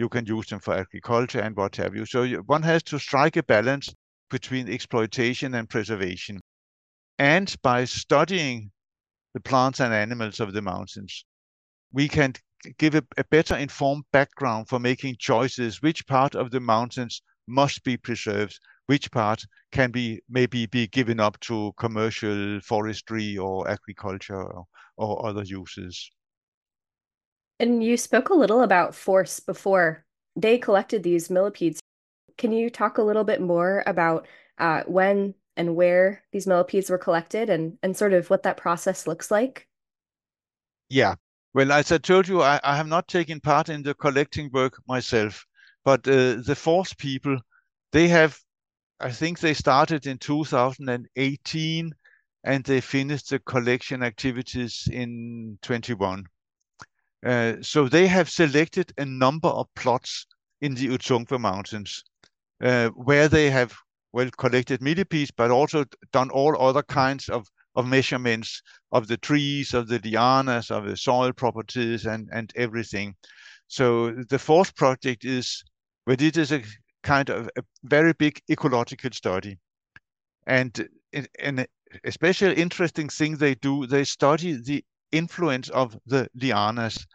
you 0.00 0.08
can 0.08 0.24
use 0.24 0.46
them 0.46 0.60
for 0.60 0.74
agriculture 0.74 1.40
and 1.40 1.54
what 1.54 1.76
have 1.76 1.94
you. 1.94 2.06
So 2.06 2.26
one 2.46 2.62
has 2.62 2.82
to 2.84 2.98
strike 2.98 3.36
a 3.36 3.42
balance 3.42 3.94
between 4.30 4.66
exploitation 4.66 5.54
and 5.54 5.68
preservation. 5.68 6.40
And 7.18 7.54
by 7.62 7.84
studying 7.84 8.72
the 9.34 9.40
plants 9.40 9.78
and 9.78 9.92
animals 9.92 10.40
of 10.40 10.54
the 10.54 10.62
mountains, 10.62 11.26
we 11.92 12.08
can 12.08 12.32
give 12.78 12.94
a, 12.94 13.04
a 13.18 13.24
better 13.24 13.56
informed 13.56 14.04
background 14.10 14.70
for 14.70 14.78
making 14.78 15.16
choices 15.18 15.82
which 15.82 16.06
part 16.06 16.34
of 16.34 16.50
the 16.50 16.60
mountains 16.60 17.20
must 17.46 17.84
be 17.84 17.98
preserved, 17.98 18.58
which 18.86 19.10
part 19.10 19.44
can 19.70 19.90
be 19.90 20.22
maybe 20.30 20.64
be 20.64 20.86
given 20.86 21.20
up 21.20 21.38
to 21.40 21.72
commercial 21.76 22.58
forestry 22.62 23.36
or 23.36 23.68
agriculture 23.68 24.42
or, 24.42 24.64
or 24.96 25.26
other 25.26 25.42
uses. 25.42 26.10
And 27.60 27.84
you 27.84 27.96
spoke 27.96 28.30
a 28.30 28.34
little 28.34 28.62
about 28.62 28.94
FORCE 28.94 29.40
before. 29.40 30.04
They 30.34 30.56
collected 30.58 31.02
these 31.02 31.28
millipedes. 31.28 31.78
Can 32.38 32.52
you 32.52 32.70
talk 32.70 32.96
a 32.96 33.02
little 33.02 33.22
bit 33.22 33.40
more 33.40 33.84
about 33.86 34.26
uh, 34.58 34.82
when 34.86 35.34
and 35.56 35.76
where 35.76 36.22
these 36.32 36.46
millipedes 36.46 36.88
were 36.88 36.98
collected 36.98 37.50
and, 37.50 37.76
and 37.82 37.94
sort 37.94 38.14
of 38.14 38.30
what 38.30 38.44
that 38.44 38.56
process 38.56 39.06
looks 39.06 39.30
like? 39.30 39.68
Yeah. 40.88 41.16
Well, 41.52 41.70
as 41.70 41.92
I 41.92 41.98
told 41.98 42.28
you, 42.28 42.40
I, 42.40 42.60
I 42.64 42.76
have 42.76 42.86
not 42.86 43.08
taken 43.08 43.40
part 43.40 43.68
in 43.68 43.82
the 43.82 43.94
collecting 43.94 44.50
work 44.52 44.80
myself, 44.88 45.44
but 45.84 46.08
uh, 46.08 46.36
the 46.42 46.56
FORCE 46.56 46.94
people, 46.94 47.38
they 47.92 48.08
have 48.08 48.40
I 49.00 49.10
think 49.10 49.40
they 49.40 49.54
started 49.54 50.06
in 50.06 50.18
2018 50.18 51.94
and 52.44 52.64
they 52.64 52.80
finished 52.80 53.30
the 53.30 53.38
collection 53.38 54.02
activities 54.02 54.88
in 54.92 55.58
21. 55.62 56.26
Uh, 57.24 57.54
so 57.60 57.88
they 57.88 58.06
have 58.06 58.30
selected 58.30 58.92
a 58.98 59.04
number 59.04 59.48
of 59.48 59.66
plots 59.74 60.26
in 60.60 60.74
the 60.74 60.88
Udzungwa 60.88 61.38
Mountains 61.38 62.02
uh, 62.62 62.88
where 62.90 63.28
they 63.28 63.50
have 63.50 63.74
well 64.12 64.30
collected 64.38 64.82
millipedes, 64.82 65.30
but 65.30 65.50
also 65.50 65.84
done 66.12 66.30
all 66.30 66.60
other 66.60 66.82
kinds 66.82 67.28
of, 67.28 67.46
of 67.76 67.86
measurements 67.86 68.62
of 68.92 69.06
the 69.06 69.16
trees, 69.18 69.74
of 69.74 69.88
the 69.88 69.98
lianas, 70.00 70.70
of 70.70 70.86
the 70.86 70.96
soil 70.96 71.32
properties, 71.32 72.06
and, 72.06 72.28
and 72.32 72.52
everything. 72.56 73.14
So 73.68 74.10
the 74.10 74.38
FORCE 74.38 74.72
project 74.72 75.24
is, 75.24 75.62
but 76.06 76.20
it 76.20 76.36
is 76.36 76.52
a 76.52 76.62
kind 77.02 77.30
of 77.30 77.48
a 77.56 77.62
very 77.84 78.12
big 78.14 78.40
ecological 78.50 79.10
study. 79.12 79.58
And, 80.46 80.88
an 81.40 81.66
especially 82.04 82.54
interesting 82.54 83.08
thing 83.08 83.36
they 83.36 83.54
do, 83.56 83.86
they 83.86 84.04
study 84.04 84.60
the 84.62 84.84
influence 85.12 85.68
of 85.70 85.98
the 86.06 86.28
lianas 86.36 87.06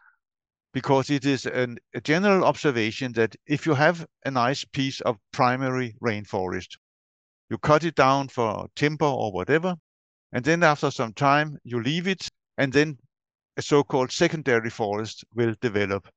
because 0.73 1.09
it 1.09 1.25
is 1.25 1.45
an, 1.45 1.77
a 1.93 2.01
general 2.01 2.43
observation 2.43 3.13
that 3.13 3.33
if 3.47 3.65
you 3.65 3.73
have 3.73 4.05
a 4.25 4.31
nice 4.31 4.65
piece 4.65 4.99
of 5.01 5.17
primary 5.31 5.95
rainforest, 6.03 6.77
you 7.49 7.57
cut 7.57 7.85
it 7.85 7.95
down 7.95 8.27
for 8.27 8.67
timber 8.75 9.05
or 9.05 9.31
whatever, 9.31 9.75
and 10.33 10.43
then 10.43 10.63
after 10.63 10.91
some 10.91 11.13
time 11.13 11.57
you 11.63 11.81
leave 11.81 12.07
it, 12.07 12.27
and 12.57 12.73
then 12.73 12.97
a 13.55 13.61
so-called 13.61 14.11
secondary 14.11 14.69
forest 14.69 15.23
will 15.33 15.55
develop. 15.61 16.09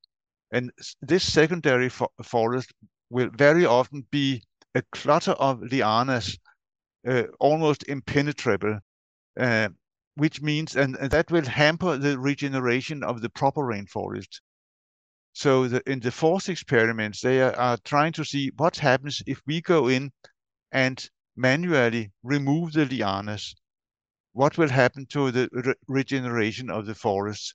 And 0.51 0.73
this 1.03 1.33
secondary 1.33 1.89
fo 1.89 2.09
forest 2.25 2.73
will 3.11 3.31
very 3.35 3.65
often 3.65 4.05
be 4.11 4.43
a 4.75 4.83
clutter 4.91 5.33
of 5.33 5.61
lianas, 5.61 6.37
uh, 7.07 7.25
almost 7.39 7.85
impenetrable, 7.89 8.81
uh, 9.39 9.69
which 10.19 10.43
means, 10.43 10.75
and, 10.75 10.97
and, 10.97 11.11
that 11.13 11.31
will 11.31 11.47
hamper 11.47 11.97
the 11.97 12.19
regeneration 12.19 13.05
of 13.05 13.21
the 13.21 13.31
proper 13.31 13.61
rainforest. 13.61 14.41
So 15.33 15.69
the, 15.69 15.81
in 15.91 16.01
the 16.01 16.11
FORCE 16.11 16.49
experiments, 16.49 17.21
they 17.21 17.41
are, 17.41 17.55
are 17.55 17.79
trying 17.85 18.13
to 18.15 18.25
see 18.25 18.51
what 18.57 18.77
happens 18.77 19.23
if 19.27 19.41
we 19.47 19.61
go 19.61 19.87
in 19.87 20.11
and 20.73 21.09
manually 21.37 22.11
remove 22.25 22.73
the 22.73 22.85
lianas. 22.85 23.55
What 24.33 24.59
will 24.59 24.69
happen 24.69 25.07
to 25.11 25.31
the 25.31 25.49
re 25.53 25.75
regeneration 25.87 26.69
of 26.69 26.87
the 26.87 26.97
forest? 26.97 27.55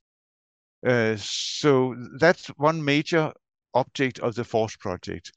Uh, 0.87 1.17
so 1.17 1.95
that's 2.17 2.47
one 2.57 2.83
major 2.83 3.33
object 3.73 4.19
of 4.19 4.35
the 4.35 4.45
FORCE 4.45 4.77
project. 4.77 5.33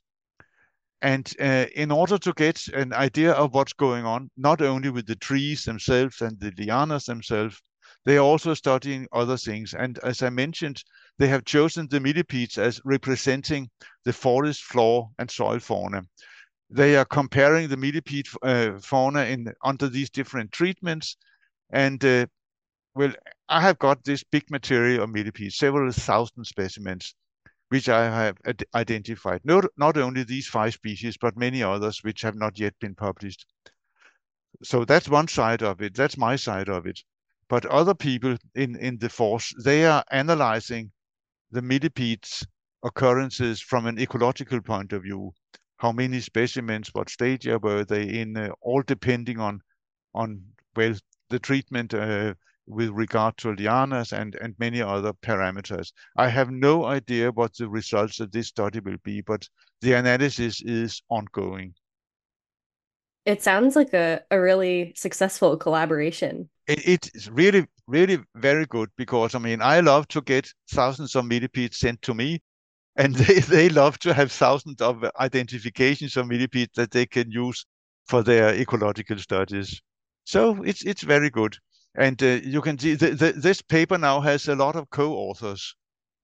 And 1.03 1.31
uh, 1.41 1.67
in 1.75 1.91
order 1.91 2.19
to 2.19 2.33
get 2.33 2.67
an 2.69 2.93
idea 2.93 3.33
of 3.33 3.55
what's 3.55 3.75
going 3.75 4.05
on, 4.05 4.31
not 4.37 4.63
only 4.63 4.91
with 4.91 5.07
the 5.07 5.17
trees 5.17 5.65
themselves 5.65 6.21
and 6.23 6.39
the 6.41 6.53
lianas 6.53 7.05
themselves, 7.05 7.61
they 8.07 8.17
are 8.17 8.25
also 8.25 8.55
studying 8.55 9.07
other 9.13 9.37
things. 9.37 9.75
And 9.75 9.99
as 9.99 10.23
I 10.23 10.31
mentioned, 10.31 10.83
they 11.19 11.29
have 11.29 11.45
chosen 11.45 11.89
the 11.89 12.01
millipedes 12.01 12.57
as 12.57 12.81
representing 12.85 13.69
the 14.05 14.13
forest 14.13 14.63
floor 14.63 15.11
and 15.19 15.31
soil 15.31 15.59
fauna. 15.59 16.03
They 16.71 16.97
are 16.97 17.05
comparing 17.05 17.69
the 17.69 17.77
millipede 17.77 18.27
uh, 18.43 18.79
fauna 18.81 19.25
in 19.25 19.53
under 19.63 19.89
these 19.89 20.11
different 20.11 20.53
treatments. 20.53 21.17
And 21.71 22.05
uh, 22.05 22.27
well, 22.95 23.13
I 23.49 23.61
have 23.61 23.79
got 23.79 24.05
this 24.05 24.25
big 24.25 24.51
material 24.51 25.03
of 25.03 25.11
millipedes, 25.11 25.57
several 25.57 25.91
thousand 25.93 26.45
specimens, 26.45 27.15
which 27.69 27.89
I 27.89 28.05
have 28.05 28.37
identified. 28.75 29.41
Not, 29.45 29.65
not 29.77 29.97
only 29.97 30.23
these 30.23 30.47
five 30.47 30.75
species, 30.75 31.17
but 31.17 31.37
many 31.37 31.63
others 31.63 32.03
which 32.03 32.23
have 32.23 32.37
not 32.37 32.59
yet 32.59 32.75
been 32.81 32.95
published. 32.95 33.47
So 34.63 34.85
that's 34.85 35.09
one 35.09 35.29
side 35.29 35.63
of 35.63 35.83
it. 35.83 35.95
That's 35.95 36.17
my 36.17 36.37
side 36.37 36.69
of 36.69 36.87
it. 36.87 37.03
But 37.49 37.67
other 37.67 37.95
people 37.95 38.37
in, 38.55 38.77
in 38.77 38.99
the 38.99 39.09
FORCE, 39.09 39.55
they 39.65 39.85
are 39.85 40.05
analyzing 40.11 40.93
the 41.51 41.63
millipedes 41.63 42.47
occurrences 42.85 43.61
from 43.61 43.87
an 43.87 43.99
ecological 43.99 44.61
point 44.61 44.93
of 44.93 45.03
view. 45.03 45.33
How 45.79 45.93
many 45.93 46.21
specimens, 46.21 46.89
what 46.93 47.11
stage 47.11 47.47
were 47.47 47.85
they 47.85 48.05
in, 48.05 48.37
uh, 48.37 48.51
all 48.63 48.83
depending 48.83 49.39
on, 49.39 49.61
on 50.15 50.43
well, 50.75 50.95
the 51.29 51.39
treatment 51.39 51.95
uh, 51.95 52.35
with 52.67 52.91
regard 52.91 53.37
to 53.39 53.55
lianas 53.55 54.13
and, 54.13 54.35
and 54.37 54.55
many 54.59 54.83
other 54.83 55.13
parameters. 55.13 55.93
I 56.17 56.29
have 56.29 56.51
no 56.51 56.85
idea 56.85 57.31
what 57.31 57.57
the 57.57 57.69
results 57.69 58.21
of 58.21 58.33
this 58.33 58.49
study 58.49 58.81
will 58.81 58.99
be, 59.05 59.21
but 59.21 59.49
the 59.81 59.93
analysis 59.95 60.61
is 60.63 61.03
ongoing. 61.09 61.75
It 63.25 63.43
sounds 63.43 63.75
like 63.75 63.93
a, 63.93 64.23
a 64.31 64.41
really 64.41 64.93
successful 64.97 65.57
collaboration. 65.57 66.49
It, 66.69 66.87
it's 66.87 67.29
really 67.29 67.67
really 67.89 68.19
very 68.37 68.67
good 68.67 68.89
because 68.97 69.35
I 69.35 69.39
mean 69.39 69.63
I 69.63 69.81
love 69.81 70.09
to 70.09 70.21
get 70.21 70.53
thousands 70.71 71.15
of 71.15 71.25
millipedes 71.25 71.79
sent 71.79 72.03
to 72.03 72.15
me, 72.15 72.41
and 72.97 73.15
they, 73.17 73.41
they 73.41 73.69
love 73.69 73.99
to 74.01 74.15
have 74.15 74.31
thousands 74.31 74.81
of 74.81 75.05
identifications 75.19 76.17
of 76.17 76.29
millipedes 76.29 76.73
that 76.77 76.93
they 76.93 77.07
can 77.07 77.31
use 77.31 77.65
for 78.07 78.23
their 78.23 78.55
ecological 78.55 79.19
studies. 79.19 79.81
So 80.25 80.63
it's 80.63 80.85
it's 80.85 81.03
very 81.03 81.31
good, 81.31 81.57
and 81.97 82.23
uh, 82.23 82.41
you 82.43 82.61
can 82.61 82.79
see 82.79 82.95
the, 82.95 83.11
the, 83.11 83.33
this 83.33 83.63
paper 83.63 83.99
now 83.99 84.21
has 84.21 84.49
a 84.49 84.55
lot 84.55 84.77
of 84.77 84.91
co-authors, 84.91 85.75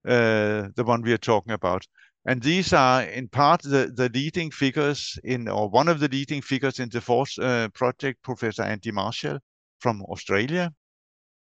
uh, 0.06 0.68
the 0.76 0.84
one 0.84 1.02
we 1.02 1.12
are 1.12 1.18
talking 1.18 1.52
about. 1.52 1.86
And 2.24 2.40
these 2.40 2.72
are 2.72 3.02
in 3.02 3.28
part 3.28 3.62
the, 3.62 3.90
the 3.94 4.08
leading 4.10 4.50
figures 4.50 5.18
in, 5.24 5.48
or 5.48 5.68
one 5.68 5.88
of 5.88 5.98
the 5.98 6.08
leading 6.08 6.40
figures 6.40 6.78
in 6.78 6.88
the 6.90 7.00
FORCE 7.00 7.38
uh, 7.38 7.68
project, 7.74 8.22
Professor 8.22 8.62
Andy 8.62 8.92
Marshall 8.92 9.38
from 9.80 10.02
Australia 10.02 10.72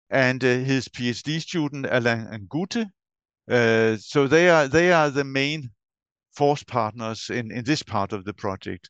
and 0.09 0.43
uh, 0.43 0.47
his 0.47 0.87
PhD 0.87 1.39
student 1.39 1.87
Alain 1.89 2.27
Ngute. 2.47 2.85
Uh, 3.49 3.97
so 3.97 4.27
they 4.27 4.49
are 4.49 4.67
they 4.67 4.91
are 4.91 5.09
the 5.09 5.23
main 5.23 5.69
FORCE 6.35 6.63
partners 6.63 7.29
in 7.29 7.51
in 7.51 7.63
this 7.63 7.83
part 7.83 8.13
of 8.13 8.23
the 8.25 8.33
project, 8.33 8.89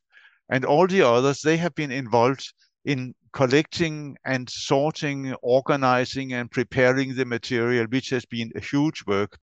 and 0.50 0.65
all 0.65 0.88
the 0.88 1.01
others 1.01 1.41
they 1.41 1.57
have 1.57 1.75
been 1.75 1.91
involved 1.91 2.53
in 2.86 3.13
collecting 3.33 4.17
and 4.25 4.50
sorting, 4.50 5.33
organizing, 5.41 6.33
and 6.33 6.50
preparing 6.51 7.15
the 7.15 7.25
material, 7.25 7.85
which 7.88 8.09
has 8.09 8.25
been 8.25 8.51
a 8.55 8.59
huge 8.59 9.03
work. 9.05 9.38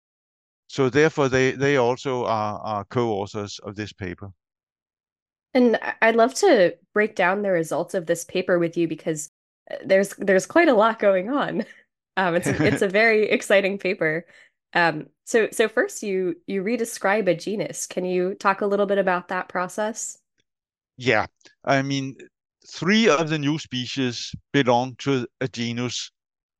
So 0.67 0.89
therefore, 0.89 1.29
they 1.29 1.51
they 1.51 1.77
also 1.77 2.25
are, 2.25 2.59
are 2.59 2.85
co-authors 2.85 3.59
of 3.63 3.75
this 3.75 3.93
paper. 3.93 4.31
And 5.53 5.79
I'd 6.01 6.17
love 6.17 6.33
to 6.35 6.75
break 6.93 7.15
down 7.15 7.41
the 7.41 7.51
results 7.51 7.93
of 7.93 8.07
this 8.07 8.25
paper 8.25 8.59
with 8.59 8.75
you 8.75 8.87
because 8.87 9.29
there's 9.85 10.09
there's 10.17 10.45
quite 10.45 10.67
a 10.67 10.73
lot 10.73 10.99
going 10.99 11.29
on. 11.29 11.65
Um, 12.17 12.35
it's 12.35 12.47
a, 12.47 12.65
it's 12.65 12.81
a 12.81 12.87
very 12.87 13.23
exciting 13.29 13.77
paper. 13.77 14.25
Um, 14.73 15.07
so 15.25 15.49
so 15.51 15.67
first 15.67 16.01
you 16.01 16.37
you 16.47 16.63
redescribe 16.63 17.27
a 17.27 17.35
genus. 17.35 17.87
Can 17.87 18.05
you 18.05 18.35
talk 18.35 18.61
a 18.61 18.65
little 18.65 18.85
bit 18.85 18.99
about 18.99 19.27
that 19.27 19.49
process? 19.49 20.17
Yeah, 20.95 21.25
I 21.65 21.81
mean, 21.81 22.15
three 22.67 23.07
of 23.07 23.29
the 23.29 23.39
new 23.39 23.59
species 23.59 24.33
belong 24.51 24.95
to 24.97 25.27
a 25.41 25.47
genus 25.47 26.11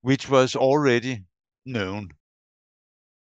which 0.01 0.29
was 0.29 0.55
already 0.55 1.23
known. 1.65 2.09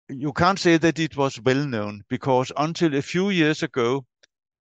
You 0.09 0.33
can't 0.33 0.59
say 0.59 0.79
that 0.79 0.99
it 0.99 1.17
was 1.17 1.41
well 1.41 1.67
known 1.67 2.03
because 2.09 2.53
until 2.57 2.95
a 2.95 3.03
few 3.03 3.31
years 3.31 3.63
ago, 3.63 4.07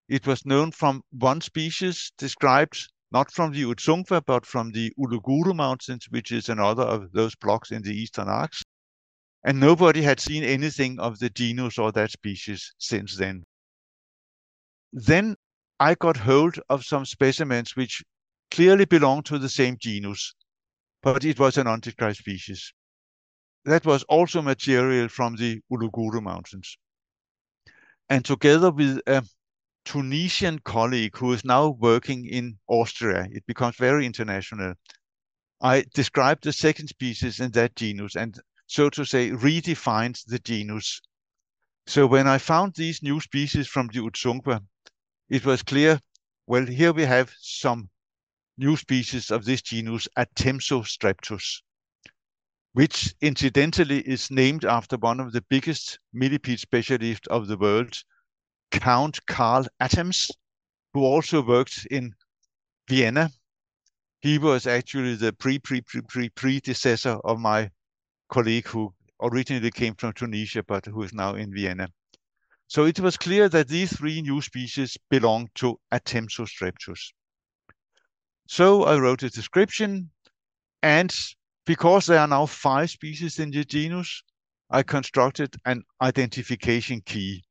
it 0.09 0.25
was 0.25 0.45
known 0.45 0.71
from 0.71 1.03
one 1.11 1.41
species 1.41 2.11
described 2.17 2.89
not 3.11 3.31
from 3.31 3.53
the 3.53 3.63
Udzungwa, 3.63 4.21
but 4.25 4.45
from 4.45 4.71
the 4.71 4.91
Uluguru 4.99 5.55
Mountains, 5.55 6.07
which 6.09 6.31
is 6.31 6.49
another 6.49 6.83
of 6.83 7.11
those 7.13 7.35
blocks 7.35 7.71
in 7.71 7.81
the 7.81 7.95
Eastern 7.95 8.27
Arcs. 8.27 8.63
And 9.43 9.59
nobody 9.59 10.01
had 10.01 10.19
seen 10.19 10.43
anything 10.43 10.99
of 10.99 11.19
the 11.19 11.29
genus 11.29 11.77
or 11.77 11.91
that 11.93 12.11
species 12.11 12.73
since 12.77 13.15
then. 13.15 13.45
Then 14.91 15.37
I 15.79 15.95
got 15.95 16.17
hold 16.17 16.59
of 16.69 16.85
some 16.85 17.05
specimens 17.05 17.75
which 17.75 18.03
clearly 18.51 18.85
belonged 18.85 19.25
to 19.25 19.37
the 19.37 19.49
same 19.49 19.77
genus, 19.79 20.33
but 21.03 21.23
it 21.23 21.39
was 21.39 21.57
an 21.57 21.67
undescribed 21.67 22.17
species. 22.17 22.73
That 23.65 23.85
was 23.85 24.03
also 24.03 24.41
material 24.41 25.09
from 25.09 25.35
the 25.35 25.61
Uluguru 25.71 26.21
Mountains. 26.21 26.77
And 28.09 28.23
together 28.23 28.71
with 28.71 29.01
a 29.05 29.23
Tunisian 29.87 30.59
colleague 30.59 31.15
who 31.15 31.31
is 31.31 31.45
now 31.45 31.69
working 31.69 32.25
in 32.25 32.57
Austria. 32.67 33.25
It 33.31 33.45
becomes 33.45 33.77
very 33.77 34.05
international. 34.05 34.73
I 35.61 35.85
described 35.93 36.43
the 36.43 36.51
second 36.51 36.89
species 36.89 37.39
in 37.39 37.51
that 37.51 37.77
genus 37.77 38.17
and, 38.17 38.37
so 38.65 38.89
to 38.89 39.05
say, 39.05 39.29
redefined 39.29 40.21
the 40.25 40.39
genus. 40.39 40.99
So 41.85 42.05
when 42.05 42.27
I 42.27 42.37
found 42.37 42.75
these 42.75 43.01
new 43.01 43.21
species 43.21 43.69
from 43.69 43.87
the 43.87 43.99
Udzungwa, 43.99 44.61
it 45.29 45.45
was 45.45 45.63
clear, 45.63 45.99
well, 46.47 46.65
here 46.65 46.93
we 46.93 47.03
have 47.03 47.31
some 47.39 47.89
new 48.57 48.77
species 48.77 49.29
of 49.31 49.45
this 49.45 49.61
genus, 49.61 50.07
Attemsostreptus, 50.17 51.61
which 52.73 53.13
incidentally 53.21 53.99
is 53.99 54.31
named 54.31 54.65
after 54.65 54.97
one 54.97 55.19
of 55.19 55.31
the 55.33 55.43
biggest 55.49 55.99
millipede 56.13 56.59
specialists 56.59 57.27
of 57.27 57.47
the 57.47 57.57
world, 57.57 57.93
Count 58.71 59.25
Karl 59.27 59.65
Attems, 59.81 60.31
who 60.93 61.03
also 61.03 61.45
worked 61.45 61.85
in 61.91 62.13
Vienna. 62.87 63.29
He 64.21 64.37
was 64.37 64.65
actually 64.65 65.15
the 65.15 65.33
pre 65.33 65.59
pre 65.59 65.81
pre 65.81 66.01
pre 66.01 66.29
predecessor 66.29 67.19
of 67.23 67.39
my 67.39 67.69
colleague 68.29 68.67
who 68.67 68.93
originally 69.21 69.71
came 69.71 69.93
from 69.95 70.13
Tunisia 70.13 70.63
but 70.63 70.85
who 70.85 71.03
is 71.03 71.13
now 71.13 71.35
in 71.35 71.53
Vienna. 71.53 71.89
So 72.67 72.85
it 72.85 72.99
was 72.99 73.17
clear 73.17 73.47
that 73.49 73.69
these 73.69 73.95
three 73.95 74.21
new 74.21 74.41
species 74.41 74.97
belonged 75.09 75.49
to 75.55 75.79
Attemsostreptus. 75.93 77.11
So 78.47 78.83
I 78.83 78.97
wrote 78.97 79.23
a 79.23 79.29
description, 79.29 80.09
and 80.83 81.13
because 81.65 82.05
there 82.05 82.19
are 82.19 82.27
now 82.27 82.45
five 82.45 82.89
species 82.89 83.39
in 83.39 83.51
the 83.51 83.63
genus, 83.63 84.21
I 84.69 84.83
constructed 84.83 85.55
an 85.65 85.83
identification 86.01 87.01
key. 87.05 87.43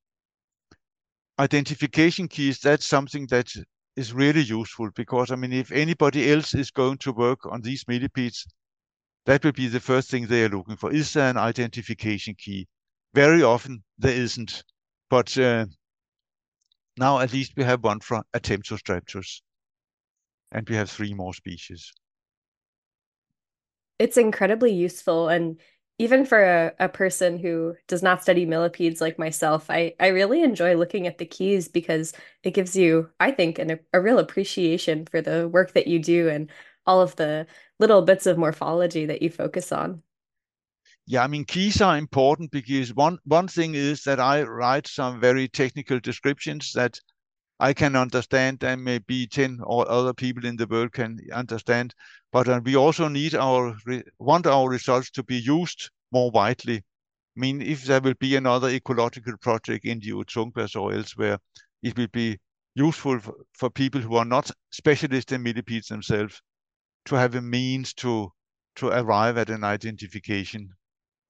Identification 1.39 2.29
keys, 2.29 2.61
that's 2.61 2.87
something 2.87 3.27
that 3.29 3.53
is 3.97 4.13
really 4.13 4.43
useful 4.43 4.91
because, 4.95 5.31
I 5.31 5.37
mean, 5.37 5.53
if 5.53 5.73
anybody 5.73 6.31
else 6.31 6.55
is 6.55 6.71
going 6.71 6.99
to 6.99 7.13
work 7.13 7.47
on 7.47 7.63
these 7.63 7.85
millipedes, 7.89 8.47
that 9.25 9.45
will 9.45 9.53
be 9.53 9.69
the 9.69 9.81
first 9.81 10.11
thing 10.11 10.27
they 10.27 10.45
are 10.45 10.51
looking 10.51 10.77
for. 10.77 10.93
Is 10.93 11.13
there 11.15 11.31
an 11.31 11.39
identification 11.39 12.35
key? 12.39 12.69
Very 13.15 13.43
often 13.43 13.83
there 13.99 14.15
isn't, 14.15 14.63
but 15.11 15.37
uh, 15.39 15.67
now 16.97 17.19
at 17.21 17.33
least 17.33 17.53
we 17.57 17.65
have 17.65 17.85
one 17.85 18.01
for 18.01 18.23
Attemsostreptus, 18.35 19.41
and 20.53 20.69
we 20.69 20.77
have 20.77 20.91
three 20.91 21.15
more 21.15 21.35
species. 21.35 21.93
It's 23.99 24.17
incredibly 24.17 24.73
useful, 24.73 25.29
and 25.29 25.59
even 25.99 26.27
for 26.27 26.43
a, 26.43 26.73
a 26.79 26.89
person 26.89 27.39
who 27.39 27.75
does 27.87 28.03
not 28.03 28.23
study 28.23 28.45
millipedes 28.45 29.01
like 29.01 29.19
myself, 29.19 29.71
I, 29.71 29.95
I 29.99 30.09
really 30.09 30.43
enjoy 30.43 30.75
looking 30.75 31.07
at 31.07 31.17
the 31.19 31.25
keys 31.25 31.69
because 31.69 32.13
it 32.43 32.53
gives 32.53 32.77
you, 32.77 33.09
I 33.19 33.31
think, 33.31 33.59
an, 33.59 33.81
a 33.95 34.01
real 34.01 34.19
appreciation 34.19 35.07
for 35.07 35.23
the 35.23 35.49
work 35.49 35.73
that 35.73 35.87
you 35.87 35.99
do 35.99 36.29
and 36.29 36.51
all 36.87 37.01
of 37.01 37.17
the 37.17 37.47
little 37.79 38.03
bits 38.03 38.27
of 38.27 38.37
morphology 38.37 39.07
that 39.07 39.23
you 39.23 39.31
focus 39.31 39.73
on. 39.73 40.03
Yeah, 41.09 41.23
I 41.23 41.29
mean, 41.29 41.45
keys 41.45 41.81
are 41.81 41.97
important 41.97 42.51
because 42.51 42.93
one, 42.95 43.19
one 43.25 43.47
thing 43.49 43.77
is 43.77 44.03
that 44.03 44.19
I 44.19 44.43
write 44.43 44.89
some 44.89 45.21
very 45.21 45.49
technical 45.49 46.01
descriptions 46.01 46.73
that 46.73 46.99
I 47.61 47.75
can 47.75 47.95
understand 47.97 48.65
and 48.65 48.83
maybe 48.83 49.27
10 49.29 49.61
or 49.63 49.89
other 49.89 50.13
people 50.13 50.45
in 50.45 50.57
the 50.57 50.67
world 50.67 50.93
can 50.93 51.21
understand. 51.33 51.95
But 52.33 52.49
uh, 52.49 52.61
we 52.65 52.77
also 52.77 53.09
need 53.09 53.37
our, 53.37 53.77
want 54.19 54.47
our 54.49 54.69
results 54.69 55.11
to 55.13 55.23
be 55.23 55.37
used 55.37 55.91
more 56.13 56.31
widely. 56.33 56.79
I 56.79 56.83
mean, 57.37 57.63
if 57.63 57.85
there 57.85 58.01
will 58.01 58.15
be 58.19 58.37
another 58.37 58.69
ecological 58.69 59.37
project 59.39 59.85
in 59.85 60.01
the 60.01 60.11
Udzungwas 60.11 60.75
or 60.75 60.93
elsewhere, 60.93 61.39
it 61.83 61.97
will 61.97 62.09
be 62.13 62.39
useful 62.75 63.21
for, 63.21 63.35
for 63.53 63.71
people 63.71 64.01
who 64.01 64.17
are 64.17 64.25
not 64.25 64.51
specialists 64.73 65.33
in 65.33 65.43
millipedes 65.43 65.89
themselves 65.89 66.43
to 67.05 67.15
have 67.15 67.35
a 67.37 67.43
means 67.43 67.95
to 67.95 68.33
to 68.77 68.89
arrive 68.89 69.39
at 69.39 69.51
an 69.51 69.65
identification 69.65 70.75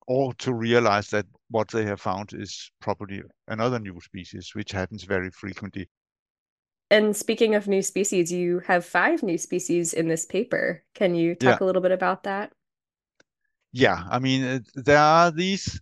or 0.06 0.32
to 0.34 0.54
realize 0.54 1.08
that 1.10 1.26
what 1.50 1.68
they 1.68 1.84
have 1.84 2.00
found 2.00 2.32
is 2.32 2.70
probably 2.80 3.22
another 3.48 3.78
new 3.78 4.00
species, 4.00 4.54
which 4.54 4.72
happens 4.72 5.04
very 5.04 5.30
frequently. 5.30 5.88
And 6.90 7.16
speaking 7.16 7.56
of 7.56 7.66
new 7.66 7.82
species, 7.82 8.30
you 8.30 8.60
have 8.60 8.84
five 8.84 9.22
new 9.22 9.38
species 9.38 9.92
in 9.92 10.06
this 10.06 10.24
paper. 10.24 10.84
Can 10.94 11.14
you 11.14 11.34
talk 11.34 11.60
yeah. 11.60 11.64
a 11.64 11.66
little 11.66 11.82
bit 11.82 11.90
about 11.90 12.22
that? 12.22 12.52
Yeah, 13.72 14.04
I 14.08 14.20
mean, 14.20 14.44
uh, 14.44 14.58
there 14.74 14.98
are 14.98 15.30
these 15.30 15.80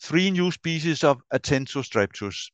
three 0.00 0.30
new 0.30 0.52
species 0.52 1.02
of 1.02 1.20
Attemsostreptus. 1.32 2.50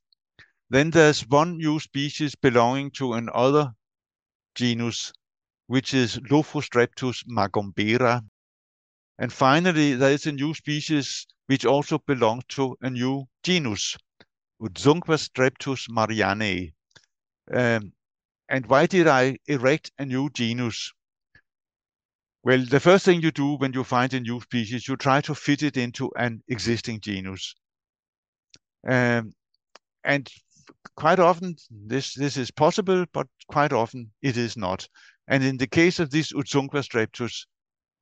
Then 0.71 0.91
there's 0.91 1.29
one 1.29 1.59
new 1.59 1.81
species 1.81 2.35
belonging 2.35 2.93
to 2.93 3.15
another 3.15 3.73
genus, 4.55 5.13
which 5.67 5.93
is 5.93 6.19
Lophostreptus 6.31 7.25
magombera. 7.29 8.23
And 9.21 9.31
finally, 9.31 9.97
there 9.97 10.13
is 10.13 10.27
a 10.27 10.33
new 10.33 10.55
species 10.55 11.27
which 11.45 11.67
also 11.67 11.99
belongs 11.99 12.45
to 12.49 12.75
a 12.81 12.89
new 12.89 13.27
genus, 13.43 13.99
Udzungwastreptus 14.63 15.91
marianae. 15.91 16.73
Um, 17.53 17.93
and 18.49 18.65
why 18.65 18.87
did 18.87 19.07
I 19.07 19.37
erect 19.47 19.93
a 19.99 20.07
new 20.07 20.31
genus? 20.31 20.91
Well, 22.43 22.65
the 22.65 22.81
first 22.81 23.05
thing 23.05 23.21
you 23.21 23.31
do 23.31 23.59
when 23.59 23.75
you 23.75 23.85
find 23.85 24.15
a 24.15 24.21
new 24.21 24.41
species, 24.41 24.89
you 24.89 24.97
try 24.97 25.21
to 25.21 25.35
fit 25.35 25.63
it 25.63 25.77
into 25.77 26.11
an 26.17 26.43
existing 26.49 27.01
genus. 27.01 27.55
Um, 28.89 29.35
and 30.03 30.31
quite 30.97 31.19
often 31.19 31.57
this, 31.71 32.15
this 32.15 32.39
is 32.39 32.51
possible, 32.51 33.05
but 33.13 33.27
quite 33.49 33.75
often 33.75 34.13
it 34.23 34.39
is 34.39 34.57
not. 34.57 34.89
And 35.29 35.45
in 35.45 35.59
the 35.59 35.67
case 35.67 36.01
of 36.01 36.11
this 36.11 36.33
Udzungwastreptus, 36.33 37.45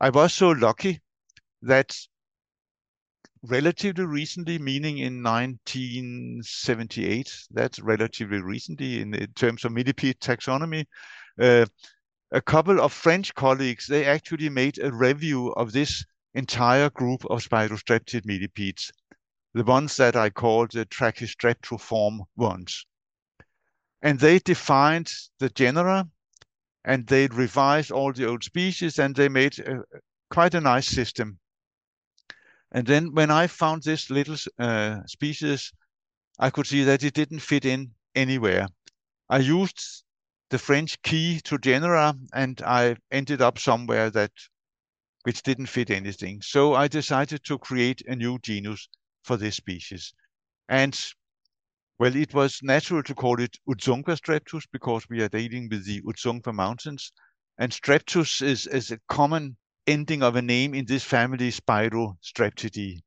I 0.01 0.11
was 0.11 0.33
so 0.33 0.51
lucky 0.51 1.01
that 1.63 1.97
relatively 3.43 4.05
recently, 4.05 4.59
meaning 4.59 4.99
in 4.99 5.23
1978, 5.23 7.33
that's 7.51 7.81
relatively 7.81 8.41
recently 8.41 9.01
in, 9.01 9.15
in 9.15 9.33
terms 9.35 9.65
of 9.65 9.73
millipede 9.73 10.21
taxonomy, 10.21 10.85
uh, 11.41 11.67
a 12.33 12.41
couple 12.41 12.81
of 12.81 12.93
French 12.93 13.33
colleagues, 13.35 13.87
they 13.87 14.05
actually 14.05 14.49
made 14.49 14.79
a 14.79 14.93
review 14.93 15.53
of 15.53 15.73
this 15.73 16.05
entire 16.35 16.91
group 16.91 17.25
of 17.31 17.43
spirostreptid 17.43 18.27
millipedes, 18.27 18.93
the 19.55 19.65
ones 19.65 19.97
that 19.97 20.15
I 20.15 20.31
call 20.31 20.67
the 20.67 20.85
trachystreptoform 20.87 22.21
ones. 22.37 22.85
And 24.03 24.21
they 24.21 24.39
defined 24.41 25.11
the 25.39 25.49
genera 25.49 26.07
and 26.85 27.07
they 27.07 27.29
revised 27.29 27.91
all 27.91 28.13
the 28.13 28.27
old 28.27 28.45
species 28.45 28.99
and 28.99 29.17
they 29.17 29.29
made 29.29 29.59
a, 29.59 29.83
quite 30.31 30.55
a 30.55 30.61
nice 30.61 30.87
system 30.87 31.39
and 32.73 32.87
then 32.87 33.15
when 33.15 33.31
I 33.31 33.47
found 33.47 33.83
this 33.83 34.11
little 34.11 34.37
uh, 34.59 35.01
species, 35.07 35.73
I 36.39 36.51
could 36.51 36.67
see 36.67 36.85
that 36.85 37.03
it 37.03 37.15
didn't 37.15 37.41
fit 37.41 37.65
in 37.65 37.93
anywhere. 38.15 38.69
I 39.29 39.39
used 39.39 40.05
the 40.51 40.59
French 40.59 41.01
key 41.03 41.41
to 41.45 41.59
genera 41.59 42.15
and 42.33 42.61
I 42.63 42.97
ended 43.11 43.43
up 43.43 43.59
somewhere 43.59 44.11
that 44.11 44.33
which 45.25 45.43
didn't 45.43 45.67
fit 45.67 45.91
anything. 45.91 46.41
So 46.43 46.75
I 46.75 46.89
decided 46.89 47.45
to 47.45 47.59
create 47.59 48.03
a 48.07 48.17
new 48.17 48.39
genus 48.39 48.89
for 49.25 49.37
this 49.37 49.57
species. 49.57 50.15
And 50.69 50.99
well, 51.99 52.15
it 52.15 52.33
was 52.33 52.61
natural 52.63 53.03
to 53.03 53.15
call 53.15 53.41
it 53.41 53.59
Udzungwastreptus 53.69 54.67
because 54.73 55.09
we 55.09 55.21
are 55.21 55.29
dealing 55.29 55.69
with 55.69 55.85
the 55.85 56.01
Udzungwa 56.03 56.55
Mountains. 56.55 57.13
And 57.59 57.73
streptus 57.73 58.41
is, 58.41 58.67
is 58.69 58.91
a 58.93 59.01
common 59.09 59.57
ending 59.89 60.23
of 60.23 60.37
a 60.37 60.43
name 60.43 60.75
in 60.75 60.85
this 60.85 61.03
family, 61.03 61.51
Spirostreptidae. 61.51 63.01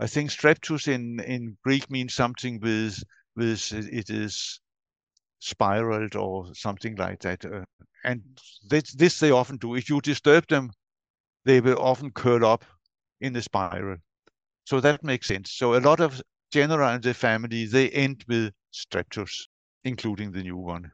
I 0.00 0.06
think 0.06 0.30
streptus 0.30 0.88
in, 0.88 1.20
in 1.20 1.56
Greek 1.62 1.90
means 1.90 2.14
something 2.14 2.58
with, 2.60 3.02
with 3.36 3.72
it 3.72 4.08
is 4.08 4.60
spiraled 5.40 6.16
or 6.16 6.54
something 6.54 6.96
like 6.96 7.20
that. 7.20 7.44
Uh, 7.44 7.64
and 8.04 8.22
this, 8.68 8.92
this 8.94 9.18
they 9.20 9.30
often 9.30 9.58
do. 9.58 9.74
If 9.74 9.90
you 9.90 10.00
disturb 10.00 10.46
them, 10.48 10.70
they 11.44 11.60
will 11.60 11.78
often 11.78 12.10
curl 12.10 12.46
up 12.46 12.64
in 13.20 13.32
the 13.32 13.42
spiral. 13.42 13.98
So 14.64 14.80
that 14.80 15.04
makes 15.04 15.28
sense. 15.28 15.52
So 15.52 15.74
a 15.74 15.80
lot 15.80 16.00
of 16.00 16.20
genera 16.50 16.94
in 16.94 17.02
the 17.02 17.14
family, 17.14 17.66
they 17.66 17.90
end 17.90 18.24
with 18.26 18.52
streptus, 18.72 19.48
including 19.84 20.32
the 20.32 20.42
new 20.42 20.56
one. 20.56 20.90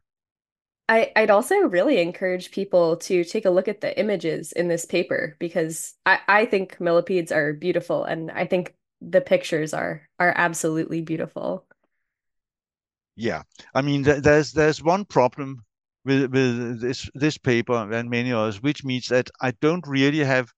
I, 0.88 1.12
I'd 1.16 1.30
also 1.30 1.56
really 1.56 2.00
encourage 2.00 2.50
people 2.52 2.96
to 2.98 3.24
take 3.24 3.44
a 3.44 3.50
look 3.50 3.66
at 3.68 3.80
the 3.80 3.98
images 3.98 4.52
in 4.52 4.68
this 4.68 4.84
paper 4.84 5.36
because 5.40 5.94
I, 6.06 6.20
I 6.28 6.46
think 6.46 6.80
millipedes 6.80 7.32
are 7.32 7.52
beautiful 7.52 8.04
and 8.04 8.30
I 8.30 8.46
think 8.46 8.74
the 9.00 9.20
pictures 9.20 9.74
are 9.74 10.08
are 10.18 10.32
absolutely 10.36 11.02
beautiful. 11.02 11.66
Yeah, 13.16 13.42
I 13.74 13.82
mean, 13.82 14.04
th 14.04 14.22
there's 14.22 14.52
there's 14.52 14.82
one 14.82 15.04
problem 15.04 15.64
with 16.04 16.30
with 16.32 16.80
this 16.80 17.10
this 17.14 17.38
paper 17.38 17.74
and 17.92 18.08
many 18.10 18.32
others, 18.32 18.62
which 18.62 18.84
means 18.84 19.08
that 19.08 19.28
I 19.40 19.50
don't 19.60 19.86
really 19.86 20.24
have 20.24 20.52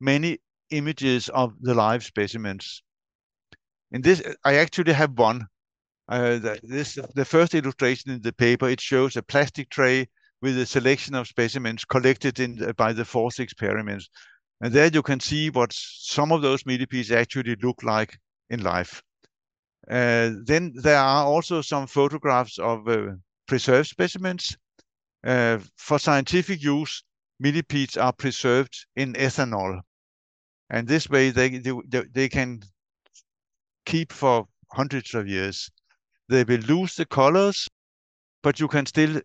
many 0.00 0.38
images 0.70 1.28
of 1.28 1.54
the 1.60 1.74
live 1.74 2.02
specimens. 2.04 2.82
In 3.92 4.02
this, 4.02 4.22
I 4.44 4.56
actually 4.56 4.92
have 4.92 5.18
one, 5.18 5.46
uh, 6.08 6.38
this 6.62 6.98
the 7.14 7.24
first 7.24 7.54
illustration 7.54 8.10
in 8.10 8.20
the 8.20 8.32
paper. 8.32 8.68
It 8.68 8.80
shows 8.80 9.16
a 9.16 9.22
plastic 9.22 9.70
tray 9.70 10.08
with 10.42 10.58
a 10.58 10.66
selection 10.66 11.14
of 11.14 11.26
specimens 11.26 11.84
collected 11.84 12.40
in 12.40 12.72
by 12.76 12.92
the 12.92 13.04
FORCE 13.04 13.38
experiments, 13.38 14.08
and 14.60 14.72
there 14.72 14.90
you 14.92 15.02
can 15.02 15.20
see 15.20 15.50
what 15.50 15.72
some 15.72 16.32
of 16.32 16.42
those 16.42 16.66
millipedes 16.66 17.10
actually 17.10 17.56
look 17.62 17.82
like 17.82 18.18
in 18.50 18.62
life. 18.62 19.02
Uh, 19.90 20.30
then 20.44 20.72
there 20.74 20.98
are 20.98 21.24
also 21.24 21.62
some 21.62 21.86
photographs 21.86 22.58
of 22.58 22.86
uh, 22.88 23.12
preserved 23.46 23.88
specimens. 23.88 24.56
Uh, 25.26 25.58
for 25.76 25.98
scientific 25.98 26.62
use, 26.62 27.02
millipedes 27.40 27.96
are 27.96 28.12
preserved 28.12 28.86
in 28.96 29.14
ethanol, 29.14 29.80
and 30.68 30.86
this 30.86 31.08
way 31.08 31.30
they 31.30 31.48
they, 31.58 32.02
they 32.12 32.28
can 32.28 32.60
keep 33.86 34.12
for 34.12 34.46
hundreds 34.70 35.14
of 35.14 35.26
years 35.26 35.70
they 36.28 36.44
will 36.44 36.60
lose 36.60 36.94
the 36.94 37.06
colors 37.06 37.68
but 38.44 38.60
you 38.60 38.68
can 38.68 38.84
still 38.84 39.20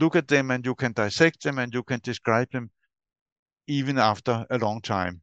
look 0.00 0.16
at 0.16 0.26
them 0.26 0.50
and 0.50 0.66
you 0.66 0.74
can 0.74 0.92
dissect 0.92 1.44
them 1.44 1.60
and 1.60 1.72
you 1.72 1.84
can 1.84 2.00
describe 2.02 2.50
them 2.50 2.68
even 3.68 3.98
after 3.98 4.44
a 4.50 4.58
long 4.58 4.80
time. 4.82 5.22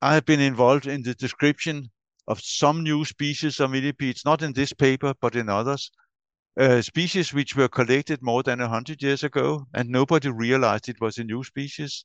I 0.00 0.14
have 0.14 0.24
been 0.24 0.40
involved 0.40 0.86
in 0.86 1.02
the 1.02 1.14
description 1.14 1.90
of 2.28 2.40
some 2.40 2.84
new 2.84 3.04
species 3.04 3.58
of 3.58 3.72
millipedes, 3.72 4.24
not 4.24 4.42
in 4.42 4.52
this 4.52 4.72
paper, 4.72 5.12
but 5.20 5.34
in 5.34 5.48
others, 5.48 5.90
uh, 6.56 6.80
species 6.80 7.34
which 7.34 7.56
were 7.56 7.68
collected 7.68 8.22
more 8.22 8.44
than 8.44 8.60
100 8.60 9.02
years 9.02 9.24
ago, 9.24 9.66
and 9.74 9.88
nobody 9.88 10.30
realized 10.30 10.88
it 10.88 11.00
was 11.00 11.18
a 11.18 11.24
new 11.24 11.42
species. 11.42 12.04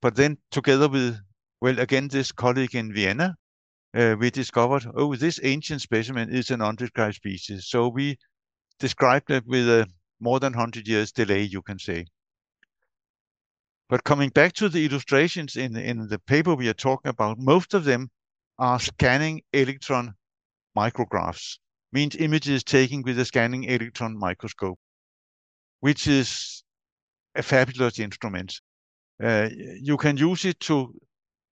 But 0.00 0.14
then, 0.14 0.38
together 0.52 0.88
with, 0.88 1.18
well, 1.60 1.80
again, 1.80 2.06
this 2.08 2.30
colleague 2.30 2.76
in 2.76 2.94
Vienna, 2.94 3.34
uh, 3.96 4.14
we 4.18 4.30
discovered, 4.30 4.86
oh, 4.94 5.14
this 5.16 5.40
ancient 5.42 5.80
specimen 5.80 6.28
is 6.28 6.50
an 6.50 6.60
undescribed 6.60 7.14
species. 7.14 7.66
So 7.66 7.88
we 7.88 8.18
described 8.78 9.30
it 9.30 9.46
with 9.46 9.68
a 9.68 9.86
more 10.20 10.38
than 10.38 10.52
100 10.52 10.86
years 10.86 11.12
delay, 11.12 11.42
you 11.42 11.62
can 11.62 11.78
say. 11.78 12.06
But 13.88 14.04
coming 14.04 14.30
back 14.30 14.52
to 14.54 14.68
the 14.68 14.84
illustrations 14.84 15.56
in, 15.56 15.76
in 15.76 16.08
the 16.08 16.18
paper 16.18 16.54
we 16.54 16.68
are 16.68 16.74
talking 16.74 17.08
about, 17.08 17.38
most 17.38 17.72
of 17.72 17.84
them 17.84 18.10
are 18.58 18.80
scanning 18.80 19.42
electron 19.52 20.14
micrographs 20.76 21.58
means 21.92 22.16
images 22.16 22.64
taken 22.64 23.02
with 23.02 23.18
a 23.18 23.24
scanning 23.24 23.64
electron 23.64 24.18
microscope, 24.18 24.78
which 25.80 26.06
is 26.06 26.62
a 27.34 27.42
fabulous 27.42 27.98
instrument. 27.98 28.60
Uh, 29.22 29.48
you 29.80 29.96
can 29.96 30.16
use 30.16 30.44
it 30.44 30.60
to 30.60 30.92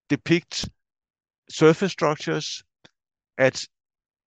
depict 0.09 0.69
surface 1.49 1.93
structures 1.93 2.63
at 3.39 3.65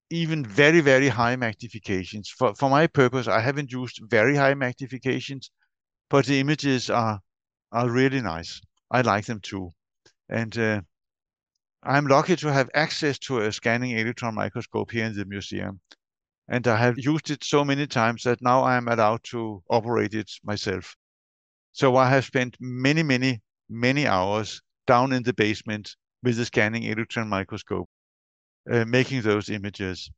even 0.10 0.45
very, 0.45 0.82
very 0.82 1.08
high 1.08 1.36
magnifications. 1.36 2.28
For, 2.28 2.54
for 2.56 2.69
my 2.69 2.88
purpose, 2.88 3.28
I 3.28 3.39
haven't 3.39 3.71
used 3.71 3.99
very 4.04 4.36
high 4.36 4.54
magnifications, 4.54 5.49
but 6.10 6.25
the 6.25 6.39
images 6.39 6.89
are, 6.89 7.19
are 7.71 7.89
really 7.89 8.21
nice. 8.21 8.62
I 8.91 9.01
like 9.01 9.25
them 9.25 9.39
too. 9.39 9.71
And 10.30 10.58
uh, 10.58 10.82
I'm 11.84 12.08
lucky 12.08 12.36
to 12.38 12.51
have 12.51 12.69
access 12.73 13.17
to 13.19 13.39
a 13.39 13.51
scanning 13.51 13.91
electron 13.91 14.36
microscope 14.36 14.91
here 14.91 15.06
in 15.06 15.15
the 15.15 15.25
museum. 15.25 15.80
And 16.47 16.67
I 16.67 16.78
have 16.78 16.99
used 16.99 17.32
it 17.32 17.43
so 17.43 17.65
many 17.65 17.88
times 17.88 18.23
that 18.23 18.41
now 18.41 18.62
I 18.62 18.78
am 18.78 18.88
allowed 18.88 19.23
to 19.25 19.63
operate 19.69 20.13
it 20.13 20.32
myself. 20.43 20.95
So 21.71 21.95
I 21.95 22.10
have 22.10 22.25
spent 22.25 22.56
many, 22.60 23.01
many, 23.01 23.41
many 23.67 24.06
hours 24.06 24.62
down 24.86 25.12
in 25.12 25.23
the 25.23 25.34
basement 25.34 25.95
with 26.23 26.38
the 26.38 26.45
scanning 26.45 26.84
electron 26.84 27.30
microscope, 27.30 27.88
uh, 28.71 28.86
making 28.86 29.21
those 29.21 29.49
images. 29.49 30.10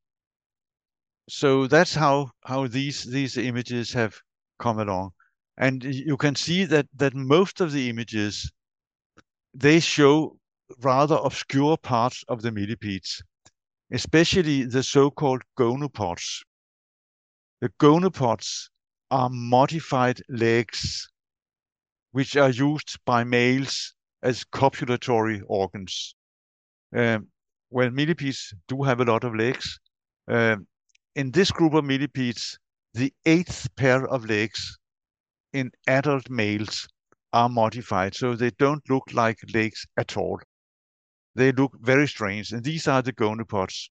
So 1.29 1.67
that's 1.67 1.93
how, 1.93 2.29
how 2.45 2.67
these, 2.67 3.03
these 3.03 3.37
images 3.37 3.91
have 3.93 4.15
come 4.59 4.79
along. 4.79 5.11
And 5.57 5.83
you 5.83 6.17
can 6.17 6.35
see 6.35 6.65
that, 6.65 6.87
that 6.95 7.13
most 7.13 7.61
of 7.61 7.71
the 7.71 7.89
images, 7.89 8.49
they 9.53 9.79
show 9.79 10.37
rather 10.79 11.15
obscure 11.15 11.77
parts 11.77 12.23
of 12.27 12.41
the 12.41 12.51
millipedes, 12.51 13.21
especially 13.91 14.63
the 14.63 14.83
so-called 14.83 15.41
gonopods. 15.57 16.41
The 17.61 17.69
gonopods 17.79 18.69
are 19.09 19.29
modified 19.29 20.21
legs 20.29 21.09
which 22.11 22.37
are 22.37 22.49
used 22.49 22.97
by 23.05 23.23
males 23.23 23.93
as 24.23 24.43
copulatory 24.43 25.41
organs. 25.47 26.15
Um, 26.95 27.27
well, 27.69 27.89
millipedes 27.89 28.53
do 28.67 28.83
have 28.83 29.01
a 29.01 29.05
lot 29.05 29.23
of 29.23 29.35
legs. 29.35 29.79
Um, 30.27 30.67
in 31.15 31.31
this 31.31 31.51
group 31.51 31.73
of 31.73 31.85
millipedes, 31.85 32.57
the 32.93 33.13
eighth 33.25 33.67
pair 33.75 34.07
of 34.07 34.29
legs 34.29 34.77
in 35.53 35.71
adult 35.87 36.29
males 36.29 36.87
are 37.33 37.49
modified, 37.49 38.15
so 38.15 38.35
they 38.35 38.51
don't 38.51 38.89
look 38.89 39.03
like 39.13 39.37
legs 39.53 39.85
at 39.97 40.17
all 40.17 40.39
they 41.37 41.51
look 41.51 41.71
very 41.81 42.07
strange. 42.07 42.51
And 42.51 42.63
these 42.63 42.87
are 42.87 43.01
the 43.01 43.13
gonopods. 43.13 43.89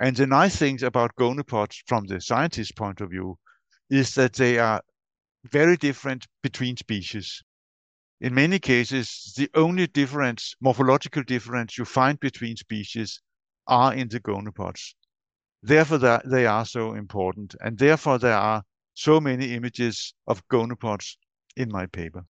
And 0.00 0.16
the 0.16 0.26
nice 0.26 0.56
things 0.56 0.82
about 0.82 1.16
gonopods 1.16 1.82
from 1.86 2.06
the 2.06 2.20
scientist's 2.20 2.72
point 2.72 3.00
of 3.00 3.10
view 3.10 3.36
is 3.90 4.14
that 4.14 4.34
they 4.34 4.58
are 4.58 4.80
very 5.50 5.76
different 5.76 6.26
between 6.42 6.76
species. 6.76 7.42
In 8.20 8.34
many 8.34 8.58
cases, 8.58 9.34
the 9.36 9.50
only 9.54 9.86
difference, 9.86 10.54
morphological 10.60 11.22
difference 11.22 11.76
you 11.76 11.84
find 11.84 12.18
between 12.20 12.56
species 12.56 13.20
are 13.66 13.94
in 13.94 14.08
the 14.08 14.20
gonopods. 14.20 14.94
Therefore, 15.62 16.20
they 16.24 16.46
are 16.46 16.64
so 16.64 16.94
important. 16.94 17.54
And 17.60 17.78
therefore, 17.78 18.18
there 18.18 18.36
are 18.36 18.62
so 18.94 19.20
many 19.20 19.54
images 19.54 20.14
of 20.26 20.46
gonopods 20.48 21.16
in 21.56 21.70
my 21.70 21.86
paper. 21.86 22.24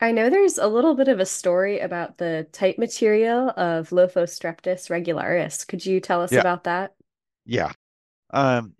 I 0.00 0.10
know 0.10 0.30
there's 0.30 0.58
a 0.58 0.66
little 0.66 0.94
bit 0.94 1.08
of 1.08 1.20
a 1.20 1.26
story 1.26 1.78
about 1.78 2.18
the 2.18 2.46
type 2.52 2.78
material 2.78 3.50
of 3.50 3.90
Lophostreptus 3.90 4.90
regularis. 4.90 5.66
Could 5.66 5.86
you 5.86 6.00
tell 6.00 6.22
us 6.22 6.32
yeah. 6.32 6.40
about 6.40 6.64
that? 6.64 6.94
Yeah. 7.46 7.72
Um, 8.30 8.74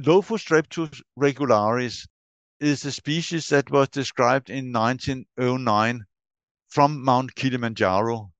Lophostreptus 0.00 1.02
regularis 1.18 2.06
is 2.60 2.84
a 2.84 2.92
species 2.92 3.48
that 3.48 3.70
was 3.70 3.88
described 3.88 4.50
in 4.50 4.72
1909 4.72 6.04
from 6.68 7.04
Mount 7.04 7.34
Kilimanjaro 7.34 8.30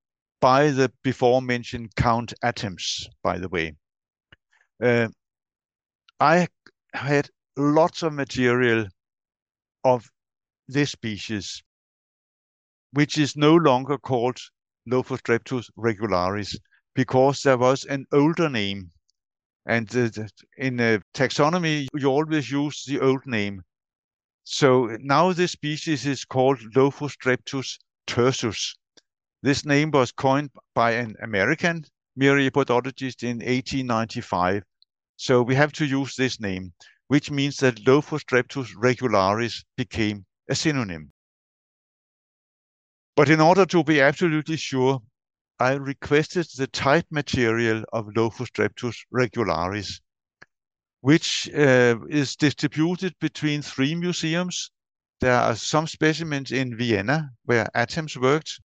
by 0.40 0.70
the 0.70 0.92
before 1.02 1.42
mentioned 1.42 1.94
Count 1.96 2.32
Attems, 2.42 3.06
by 3.22 3.38
the 3.38 3.48
way. 3.48 3.74
Uh, 4.82 5.08
I 6.20 6.48
had 6.92 7.28
lots 7.56 8.02
of 8.02 8.12
material 8.12 8.86
of 9.84 10.08
this 10.68 10.90
species 10.90 11.62
which 12.96 13.18
is 13.18 13.36
no 13.36 13.54
longer 13.54 13.98
called 13.98 14.38
Lophostreptus 14.88 15.68
regularis 15.76 16.56
because 16.94 17.42
there 17.42 17.58
was 17.58 17.84
an 17.84 18.06
older 18.10 18.48
name. 18.48 18.90
And 19.66 19.92
in 20.56 20.80
a 20.80 21.00
taxonomy, 21.12 21.88
you 21.94 22.08
always 22.08 22.50
use 22.50 22.84
the 22.86 23.00
old 23.00 23.26
name. 23.26 23.62
So 24.48 24.96
now 25.00 25.32
this 25.32 25.50
species 25.50 26.06
is 26.06 26.24
called 26.24 26.60
Lophostreptus 26.72 27.78
tersus. 28.06 28.76
This 29.42 29.64
name 29.64 29.90
was 29.90 30.12
coined 30.12 30.50
by 30.72 30.92
an 30.92 31.16
American 31.20 31.84
myriapodologist 32.16 33.24
in 33.24 33.38
1895. 33.38 34.62
So 35.16 35.42
we 35.42 35.56
have 35.56 35.72
to 35.72 35.84
use 35.84 36.14
this 36.14 36.38
name, 36.38 36.72
which 37.08 37.28
means 37.28 37.56
that 37.56 37.84
Lophostreptus 37.84 38.72
regularis 38.76 39.64
became 39.76 40.24
a 40.48 40.54
synonym. 40.54 41.12
But 43.16 43.28
in 43.28 43.40
order 43.40 43.66
to 43.66 43.82
be 43.82 44.00
absolutely 44.00 44.58
sure, 44.58 45.02
I 45.58 45.72
requested 45.72 46.46
the 46.56 46.68
type 46.68 47.06
material 47.10 47.82
of 47.92 48.14
Lophostreptus 48.14 49.06
regularis, 49.12 50.00
which 51.06 51.48
uh, 51.54 51.94
is 52.08 52.34
distributed 52.34 53.14
between 53.20 53.62
three 53.62 53.94
museums. 53.94 54.72
There 55.20 55.38
are 55.38 55.54
some 55.54 55.86
specimens 55.86 56.50
in 56.50 56.76
Vienna 56.76 57.30
where 57.44 57.68
Attems 57.76 58.16
worked. 58.16 58.60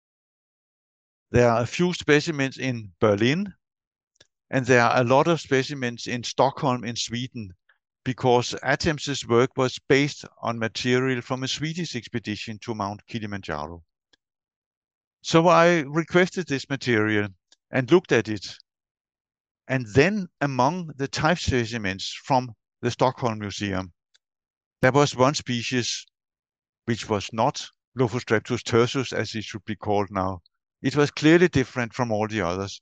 There 1.32 1.50
are 1.50 1.64
a 1.64 1.66
few 1.66 1.96
specimens 1.96 2.60
in 2.60 2.92
Berlin, 3.00 3.52
and 4.52 4.68
there 4.68 4.84
are 4.84 5.02
a 5.02 5.04
lot 5.04 5.28
of 5.28 5.42
specimens 5.42 6.06
in 6.06 6.24
Stockholm 6.24 6.84
in 6.84 6.96
Sweden 6.96 7.56
because 8.06 8.54
Attems's 8.62 9.28
work 9.28 9.58
was 9.58 9.80
based 9.90 10.24
on 10.44 10.60
material 10.60 11.24
from 11.24 11.42
a 11.42 11.48
Swedish 11.48 11.96
expedition 11.96 12.60
to 12.60 12.76
Mount 12.76 13.02
Kilimanjaro. 13.08 13.84
So 15.24 15.48
I 15.48 15.80
requested 15.88 16.46
this 16.46 16.70
material 16.70 17.30
and 17.72 17.92
looked 17.92 18.12
at 18.12 18.28
it. 18.28 18.46
And 19.68 19.86
then 19.88 20.28
among 20.40 20.94
the 20.96 21.08
type 21.08 21.40
specimens 21.40 22.14
from 22.24 22.56
the 22.82 22.92
Stockholm 22.92 23.40
Museum, 23.40 23.92
there 24.82 24.94
was 24.94 25.16
one 25.16 25.36
species 25.36 26.06
which 26.86 27.10
was 27.10 27.30
not 27.34 27.68
Lophostreptus 27.98 28.64
tersus, 28.64 29.12
as 29.12 29.36
it 29.36 29.44
should 29.44 29.66
be 29.66 29.76
called 29.76 30.10
now. 30.10 30.42
It 30.82 30.96
was 30.96 31.12
clearly 31.12 31.50
different 31.50 31.94
from 31.94 32.12
all 32.12 32.28
the 32.28 32.42
others. 32.42 32.82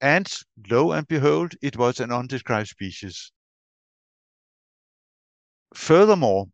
And 0.00 0.32
lo 0.68 0.92
and 0.92 1.06
behold, 1.06 1.54
it 1.62 1.76
was 1.76 2.00
an 2.00 2.10
undescribed 2.10 2.68
species. 2.68 3.30
Furthermore, 5.74 6.46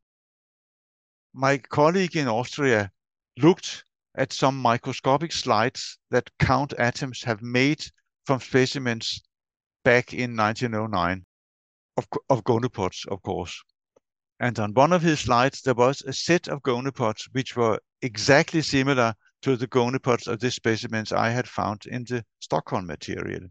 my 1.33 1.59
colleague 1.59 2.17
in 2.17 2.29
Austria 2.29 2.91
looked 3.39 3.85
at 4.15 4.33
some 4.33 4.61
microscopic 4.61 5.33
slides 5.33 5.99
that 6.11 6.31
Count 6.39 6.75
Attems 6.79 7.25
have 7.25 7.43
made 7.43 7.85
from 8.25 8.41
specimens 8.41 9.23
back 9.85 10.13
in 10.13 10.37
1909 10.37 11.25
of, 11.97 12.09
of 12.29 12.43
gonopods, 12.45 13.07
of 13.09 13.23
course. 13.23 13.63
And 14.41 14.59
on 14.59 14.75
one 14.75 14.93
of 14.93 15.03
his 15.03 15.21
slides, 15.21 15.63
there 15.63 15.75
was 15.75 16.03
a 16.03 16.13
set 16.13 16.49
of 16.49 16.63
gonopods 16.63 17.29
which 17.33 17.57
were 17.57 17.79
exactly 18.03 18.63
similar 18.63 19.15
to 19.43 19.57
the 19.57 19.69
gonopods 19.69 20.27
of 20.27 20.41
the 20.41 20.51
specimens 20.51 21.13
I 21.13 21.31
had 21.31 21.49
found 21.49 21.87
in 21.87 22.05
the 22.05 22.25
Stockholm 22.41 22.87
material. 22.87 23.47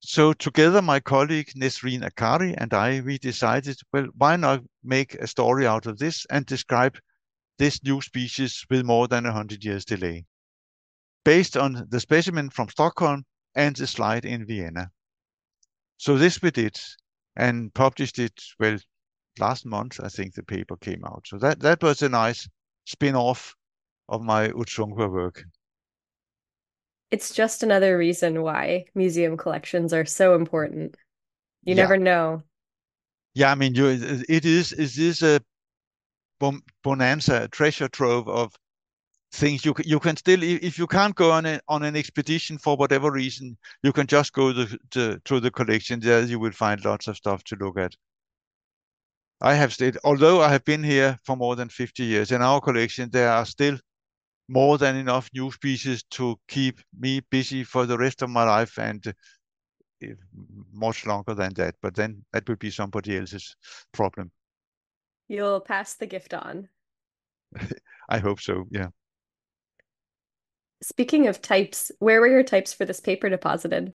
so 0.00 0.32
together, 0.32 0.80
my 0.80 1.00
colleague 1.00 1.50
Nesrine 1.56 2.02
Akkari 2.02 2.54
and 2.56 2.72
I, 2.72 3.00
we 3.00 3.18
decided, 3.18 3.76
well, 3.92 4.06
why 4.16 4.36
not 4.36 4.62
make 4.84 5.14
a 5.16 5.26
story 5.26 5.66
out 5.66 5.86
of 5.86 5.98
this 5.98 6.24
and 6.30 6.46
describe 6.46 6.96
this 7.58 7.82
new 7.82 8.00
species 8.00 8.64
with 8.70 8.84
more 8.84 9.08
than 9.08 9.24
100 9.24 9.64
years 9.64 9.84
delay, 9.84 10.24
based 11.24 11.56
on 11.56 11.86
the 11.88 12.00
specimen 12.00 12.50
from 12.50 12.68
Stockholm 12.68 13.24
and 13.56 13.74
the 13.74 13.86
slide 13.86 14.24
in 14.24 14.46
Vienna. 14.46 14.90
So 15.96 16.16
this 16.16 16.40
we 16.40 16.50
did 16.52 16.78
and 17.34 17.74
published 17.74 18.18
it, 18.18 18.40
well, 18.60 18.78
last 19.38 19.66
month, 19.66 19.98
I 20.02 20.08
think 20.08 20.34
the 20.34 20.42
paper 20.42 20.76
came 20.76 21.04
out. 21.04 21.26
So 21.26 21.38
that, 21.38 21.60
that 21.60 21.82
was 21.82 22.02
a 22.02 22.08
nice 22.08 22.48
spin-off 22.84 23.54
of 24.08 24.22
my 24.22 24.48
Udzungwa 24.48 25.10
work. 25.10 25.42
It's 27.10 27.34
just 27.34 27.62
another 27.62 27.96
reason 27.96 28.42
why 28.42 28.84
museum 28.94 29.36
collections 29.36 29.92
are 29.92 30.04
so 30.04 30.34
important. 30.34 30.96
You 31.64 31.74
yeah. 31.74 31.82
never 31.82 31.96
know. 31.96 32.42
Yeah, 33.34 33.50
I 33.52 33.54
mean, 33.54 33.74
you, 33.74 33.86
it 34.28 34.44
is 34.44 34.72
it 34.72 34.98
is 34.98 35.22
a 35.22 35.40
bonanza, 36.82 37.42
a 37.42 37.48
treasure 37.48 37.88
trove 37.88 38.28
of 38.28 38.54
things 39.36 39.64
you 39.64 39.74
can, 39.74 39.86
you 39.86 40.00
can 40.00 40.16
still 40.16 40.42
if 40.42 40.78
you 40.78 40.86
can't 40.86 41.14
go 41.14 41.30
on 41.30 41.46
a, 41.46 41.60
on 41.68 41.82
an 41.82 41.96
expedition 41.96 42.58
for 42.58 42.76
whatever 42.76 43.10
reason 43.10 43.56
you 43.82 43.92
can 43.92 44.06
just 44.06 44.32
go 44.32 44.52
the, 44.52 44.78
to, 44.90 45.20
to 45.24 45.40
the 45.40 45.50
collection. 45.50 46.00
There 46.00 46.22
you 46.22 46.38
will 46.38 46.52
find 46.52 46.84
lots 46.84 47.06
of 47.06 47.16
stuff 47.16 47.44
to 47.44 47.56
look 47.56 47.78
at. 47.78 47.94
I 49.40 49.54
have 49.54 49.72
stayed 49.74 49.98
although 50.02 50.40
i 50.40 50.48
have 50.48 50.64
been 50.64 50.82
here 50.82 51.18
for 51.24 51.36
more 51.36 51.56
than 51.56 51.68
50 51.68 52.02
years 52.02 52.32
in 52.32 52.40
our 52.40 52.58
collection 52.58 53.10
there 53.10 53.30
are 53.30 53.44
still 53.44 53.78
more 54.48 54.78
than 54.78 54.96
enough 54.96 55.28
new 55.34 55.52
species 55.52 56.04
to 56.12 56.38
keep 56.48 56.80
me 56.98 57.20
busy 57.30 57.62
for 57.62 57.84
the 57.84 57.98
rest 57.98 58.22
of 58.22 58.30
my 58.30 58.44
life 58.44 58.78
and 58.78 59.06
uh, 59.08 60.06
much 60.72 61.04
longer 61.04 61.34
than 61.34 61.52
that 61.54 61.74
but 61.82 61.94
then 61.94 62.24
that 62.32 62.48
would 62.48 62.58
be 62.58 62.70
somebody 62.70 63.18
else's 63.18 63.56
problem. 63.92 64.30
You'll 65.28 65.60
pass 65.60 65.94
the 65.94 66.06
gift 66.06 66.32
on. 66.32 66.70
I 68.08 68.18
hope 68.18 68.40
so 68.40 68.64
yeah 68.70 68.88
Speaking 70.82 71.26
of 71.26 71.40
types, 71.40 71.90
where 71.98 72.20
were 72.20 72.28
your 72.28 72.42
types 72.42 72.72
for 72.72 72.84
this 72.84 73.00
paper 73.00 73.28
deposited? 73.28 73.92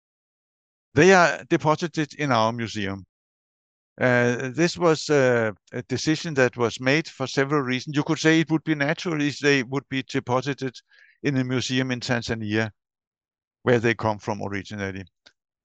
They 0.93 1.13
are 1.13 1.43
deposited 1.49 2.13
in 2.15 2.31
our 2.31 2.51
museum. 2.53 3.05
Uh, 3.99 4.49
this 4.53 4.77
was 4.77 5.09
uh, 5.09 5.51
a 5.73 5.81
decision 5.83 6.35
that 6.35 6.55
was 6.55 6.79
made 6.79 7.07
for 7.07 7.25
several 7.25 7.61
reasons. 7.61 7.95
You 7.95 8.03
could 8.03 8.19
say 8.19 8.39
it 8.39 8.51
would 8.51 8.63
be 8.63 8.75
natural 8.75 9.21
if 9.21 9.39
they 9.39 9.63
would 9.63 9.89
be 9.89 10.03
deposited 10.03 10.75
in 11.23 11.37
a 11.37 11.43
museum 11.43 11.91
in 11.91 11.99
Tanzania, 11.99 12.69
where 13.63 13.79
they 13.79 13.95
come 13.95 14.19
from 14.19 14.43
originally. 14.43 15.03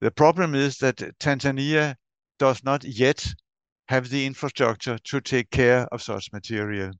The 0.01 0.11
problem 0.11 0.55
is 0.55 0.77
that 0.79 0.97
Tanzania 1.19 1.95
does 2.39 2.63
not 2.63 2.83
yet 2.83 3.33
have 3.87 4.09
the 4.09 4.25
infrastructure 4.25 4.97
to 4.97 5.21
take 5.21 5.51
care 5.51 5.87
of 5.91 6.01
such 6.01 6.31
material. 6.33 6.91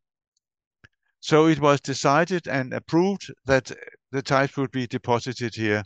So 1.19 1.47
it 1.47 1.60
was 1.60 1.82
decided 1.82 2.47
and 2.47 2.73
approved 2.73 3.34
that 3.45 3.71
the 4.13 4.21
types 4.21 4.56
would 4.58 4.71
be 4.71 4.86
deposited 4.86 5.56
here. 5.56 5.84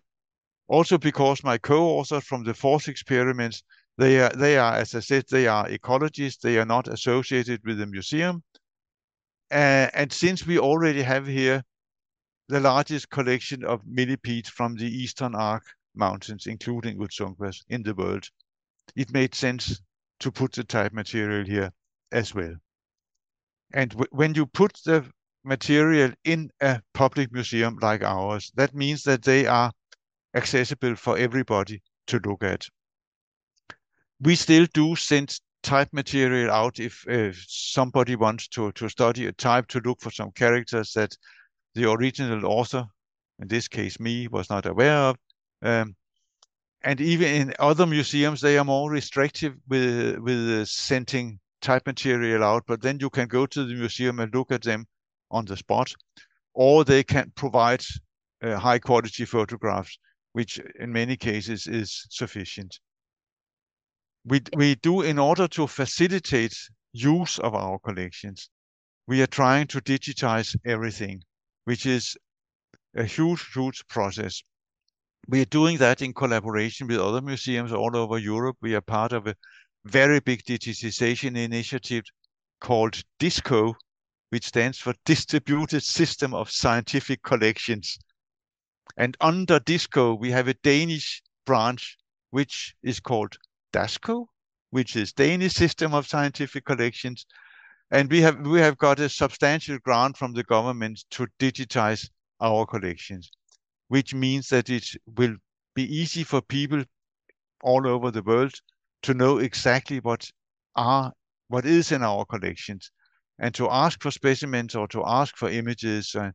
Also 0.68 0.98
because 0.98 1.46
my 1.46 1.58
co-authors 1.58 2.26
from 2.26 2.44
the 2.44 2.54
FORCE 2.54 2.90
experiments, 2.90 3.64
they 3.98 4.20
are, 4.20 4.30
they 4.36 4.58
are, 4.58 4.76
as 4.76 4.94
I 4.94 5.00
said, 5.00 5.24
they 5.32 5.48
are 5.48 5.68
ecologists. 5.70 6.42
They 6.42 6.60
are 6.60 6.66
not 6.66 6.90
associated 6.90 7.62
with 7.66 7.78
the 7.78 7.88
museum. 7.88 8.44
Uh, 9.50 9.88
and 9.94 10.12
since 10.12 10.46
we 10.46 10.60
already 10.60 11.02
have 11.04 11.26
here 11.26 11.64
the 12.50 12.60
largest 12.60 13.10
collection 13.10 13.64
of 13.64 13.88
millipedes 13.88 14.50
from 14.50 14.76
the 14.76 14.86
Eastern 14.86 15.34
Arc 15.34 15.64
Mountains, 15.96 16.48
including 16.48 16.98
Udzungwas, 16.98 17.64
in 17.70 17.82
the 17.82 17.96
world, 17.96 18.30
it 18.98 19.14
made 19.14 19.34
sense 19.36 19.82
to 20.20 20.32
put 20.34 20.52
the 20.52 20.66
type 20.66 20.92
material 20.92 21.46
here 21.46 21.72
as 22.12 22.36
well. 22.36 22.56
And 23.74 23.94
when 24.12 24.36
you 24.36 24.46
put 24.46 24.74
the 24.84 25.10
material 25.48 26.12
in 26.26 26.52
a 26.62 26.82
public 26.94 27.32
museum 27.32 27.78
like 27.82 28.04
ours. 28.04 28.52
That 28.56 28.76
means 28.76 29.04
that 29.04 29.24
they 29.24 29.48
are 29.48 29.72
accessible 30.36 30.96
for 30.96 31.18
everybody 31.18 31.82
to 32.08 32.20
look 32.20 32.44
at. 32.44 32.68
We 34.20 34.36
still 34.36 34.68
do 34.74 34.96
send 34.96 35.40
type 35.64 35.90
material 35.92 36.52
out 36.52 36.80
if, 36.80 37.06
if 37.08 37.44
somebody 37.48 38.16
wants 38.16 38.48
to, 38.50 38.72
to 38.74 38.90
study 38.90 39.26
a 39.26 39.32
type 39.32 39.68
to 39.70 39.80
look 39.80 40.02
for 40.02 40.12
some 40.12 40.32
characters 40.32 40.94
that 40.94 41.16
the 41.76 41.90
original 41.90 42.46
author, 42.46 42.86
in 43.40 43.48
this 43.48 43.68
case 43.68 44.00
me, 44.00 44.28
was 44.28 44.50
not 44.50 44.66
aware 44.66 44.98
of. 44.98 45.18
Um, 45.62 45.96
and 46.84 47.02
even 47.02 47.28
in 47.28 47.54
other 47.60 47.86
museums, 47.86 48.42
they 48.42 48.58
are 48.58 48.66
more 48.66 48.90
restrictive 48.90 49.56
with, 49.68 50.18
with 50.20 50.68
sending 50.68 51.40
type 51.62 51.86
material 51.86 52.44
out, 52.44 52.64
but 52.68 52.82
then 52.82 53.00
you 53.00 53.10
can 53.10 53.28
go 53.28 53.46
to 53.46 53.66
the 53.66 53.74
museum 53.74 54.20
and 54.20 54.34
look 54.34 54.52
at 54.52 54.64
them 54.64 54.86
on 55.32 55.46
the 55.46 55.58
spot, 55.58 55.92
or 56.54 56.84
they 56.84 57.04
can 57.04 57.32
provide 57.36 57.84
uh, 58.44 58.58
high 58.58 58.80
quality 58.80 59.26
photographs, 59.26 59.98
which 60.34 60.60
in 60.80 60.92
many 60.92 61.16
cases 61.16 61.68
is 61.68 62.06
sufficient. 62.10 62.80
We, 64.26 64.42
we 64.56 64.76
do, 64.76 65.02
in 65.02 65.20
order 65.20 65.48
to 65.50 65.68
facilitate 65.68 66.56
use 66.92 67.40
of 67.40 67.56
our 67.56 67.80
collections, 67.80 68.50
we 69.08 69.22
are 69.22 69.28
trying 69.28 69.68
to 69.68 69.82
digitize 69.82 70.56
everything, 70.66 71.24
which 71.64 71.86
is 71.86 72.18
a 72.96 73.06
huge, 73.06 73.46
huge 73.54 73.88
process. 73.88 74.42
We 75.30 75.42
are 75.42 75.46
doing 75.46 75.78
that 75.78 76.02
in 76.02 76.14
collaboration 76.14 76.88
with 76.88 77.00
other 77.00 77.22
museums 77.22 77.72
all 77.72 77.96
over 77.96 78.18
Europe. 78.18 78.58
We 78.62 78.76
are 78.76 78.82
part 78.82 79.14
of 79.14 79.28
a 79.28 79.36
very 79.86 80.20
big 80.20 80.44
digitization 80.44 81.38
initiative 81.38 82.04
called 82.60 83.02
DiSSCo, 83.20 83.76
which 84.30 84.46
stands 84.46 84.78
for 84.78 84.94
Distributed 85.06 85.84
System 85.84 86.34
of 86.34 86.52
Scientific 86.52 87.24
Collections. 87.24 87.98
And 88.98 89.16
under 89.22 89.60
DiSSCo, 89.60 90.20
we 90.20 90.32
have 90.32 90.48
a 90.48 90.54
Danish 90.56 91.22
branch, 91.46 91.98
which 92.32 92.76
is 92.84 93.00
called 93.00 93.36
DaSSCo, 93.74 94.26
which 94.72 94.96
is 94.96 95.14
Danish 95.14 95.54
System 95.54 95.94
of 95.94 96.08
Scientific 96.08 96.66
Collections. 96.66 97.26
And 97.92 98.12
we 98.12 98.22
have, 98.22 98.46
we 98.46 98.60
have 98.60 98.78
got 98.78 99.00
a 99.00 99.08
substantial 99.08 99.78
grant 99.80 100.18
from 100.18 100.34
the 100.34 100.44
government 100.44 101.06
to 101.12 101.28
digitize 101.40 102.10
our 102.42 102.66
collections, 102.66 103.32
which 103.88 104.14
means 104.14 104.50
that 104.50 104.70
it 104.70 104.86
will 105.16 105.36
be 105.74 105.84
easy 105.84 106.24
for 106.24 106.42
people 106.42 106.84
all 107.62 107.88
over 107.88 108.12
the 108.12 108.24
world 108.24 108.54
to 109.04 109.14
know 109.14 109.38
exactly 109.38 110.00
what 110.00 110.30
are 110.76 111.14
what 111.48 111.66
is 111.66 111.92
in 111.92 112.04
our 112.04 112.26
collections 112.26 112.92
and 113.40 113.54
to 113.56 113.70
ask 113.70 114.02
for 114.02 114.12
specimens 114.12 114.76
or 114.76 114.88
to 114.90 115.04
ask 115.06 115.36
for 115.36 115.50
images. 115.50 116.16
Uh, 116.16 116.32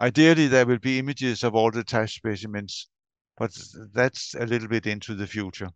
ideally, 0.00 0.48
there 0.48 0.66
will 0.66 0.78
be 0.78 0.98
images 0.98 1.44
of 1.44 1.54
all 1.54 1.70
the 1.70 1.84
type 1.84 2.08
specimens, 2.08 2.88
but 3.36 3.56
that's 3.92 4.34
a 4.34 4.46
little 4.46 4.68
bit 4.68 4.86
into 4.86 5.14
the 5.14 5.26
future. 5.26 5.70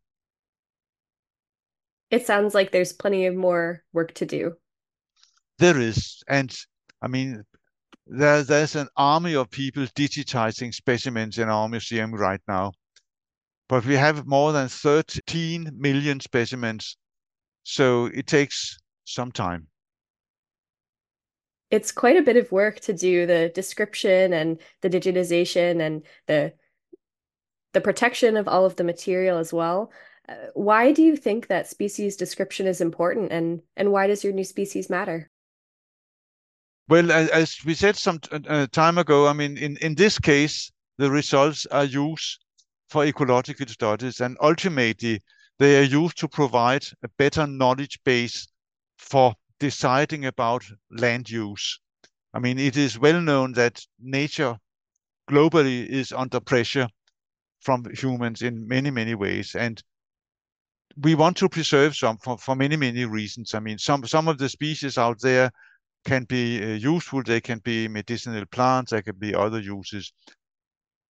It 2.11 2.27
sounds 2.27 2.55
like 2.55 2.73
there's 2.73 2.93
plenty 2.93 3.27
of 3.27 3.35
more 3.35 3.85
work 3.93 4.15
to 4.15 4.27
do. 4.27 4.55
There 5.59 5.79
is. 5.79 6.23
And 6.29 6.57
I 7.03 7.09
mean, 7.09 7.45
there, 8.07 8.43
there's 8.43 8.77
an 8.77 8.89
army 8.97 9.35
of 9.35 9.51
people 9.51 9.85
digitizing 9.85 10.73
specimens 10.73 11.39
in 11.39 11.49
our 11.49 11.69
museum 11.69 12.15
right 12.15 12.41
now. 12.49 12.73
But 13.69 13.85
we 13.85 13.95
have 13.95 14.27
more 14.27 14.53
than 14.53 14.69
13 14.69 15.73
million 15.77 16.21
specimens. 16.21 16.97
So 17.65 18.07
it 18.07 18.27
takes 18.27 18.79
some 19.05 19.31
time 19.31 19.69
it's 21.71 21.93
quite 21.93 22.17
a 22.17 22.23
bit 22.23 22.37
of 22.37 22.51
work 22.51 22.81
to 22.81 22.93
do 22.93 23.27
the 23.27 23.51
description 23.55 24.33
and 24.33 24.59
the 24.81 24.91
digitization 24.91 25.81
and 25.81 26.03
the 26.27 26.53
the 27.75 27.81
protection 27.81 28.37
of 28.37 28.49
all 28.49 28.65
of 28.65 28.77
the 28.77 28.85
material 28.85 29.39
as 29.39 29.53
well. 29.53 29.93
Uh, 30.29 30.35
why 30.55 30.93
do 30.93 31.03
you 31.03 31.17
think 31.17 31.47
that 31.49 31.69
species 31.69 32.17
description 32.17 32.67
is 32.67 32.81
important 32.81 33.31
and 33.33 33.61
and 33.77 33.93
why 33.93 34.07
does 34.07 34.25
your 34.25 34.33
new 34.33 34.45
species 34.45 34.89
matter? 34.89 35.31
Well, 36.89 37.13
as 37.13 37.59
we 37.67 37.75
said 37.75 37.97
some 37.97 38.19
uh, 38.33 38.67
time 38.73 38.97
ago, 38.97 39.27
I 39.27 39.35
mean, 39.35 39.59
in, 39.59 39.77
in 39.83 39.95
this 39.95 40.19
case, 40.19 40.73
the 40.97 41.11
results 41.11 41.67
are 41.67 41.85
used 41.85 42.43
for 42.89 43.05
ecological 43.05 43.67
studies, 43.67 44.23
and 44.23 44.39
ultimately, 44.41 45.21
they 45.59 45.79
are 45.79 45.83
used 45.83 46.17
to 46.19 46.29
provide 46.29 46.85
a 47.03 47.09
better 47.19 47.47
knowledge 47.47 47.99
base 48.05 48.49
for 48.97 49.35
deciding 49.61 50.25
about 50.27 50.65
land 50.91 51.31
use. 51.31 51.81
I 52.35 52.39
mean, 52.39 52.59
it 52.59 52.77
is 52.77 52.99
well 52.99 53.21
known 53.21 53.53
that 53.53 53.81
nature 53.99 54.57
globally 55.29 55.87
is 55.87 56.13
under 56.13 56.41
pressure 56.41 56.89
from 57.61 57.85
humans 57.95 58.43
in 58.43 58.67
many, 58.67 58.91
many 58.91 59.15
ways. 59.15 59.55
And 59.55 59.83
we 60.97 61.15
want 61.15 61.37
to 61.39 61.49
preserve 61.49 61.97
some 61.97 62.19
for, 62.19 62.39
for 62.39 62.55
many, 62.55 62.77
many 62.77 63.05
reasons. 63.05 63.55
I 63.55 63.61
mean, 63.61 63.79
some, 63.79 64.07
some 64.07 64.29
of 64.29 64.39
the 64.39 64.49
species 64.49 64.99
out 64.99 65.21
there 65.21 65.51
can 66.05 66.25
be 66.25 66.63
uh, 66.63 66.77
useful. 66.77 67.23
They 67.23 67.41
can 67.41 67.59
be 67.59 67.89
medicinal 67.89 68.45
plants. 68.47 68.91
There 68.91 69.03
can 69.03 69.17
be 69.17 69.35
other 69.35 69.61
uses. 69.61 70.13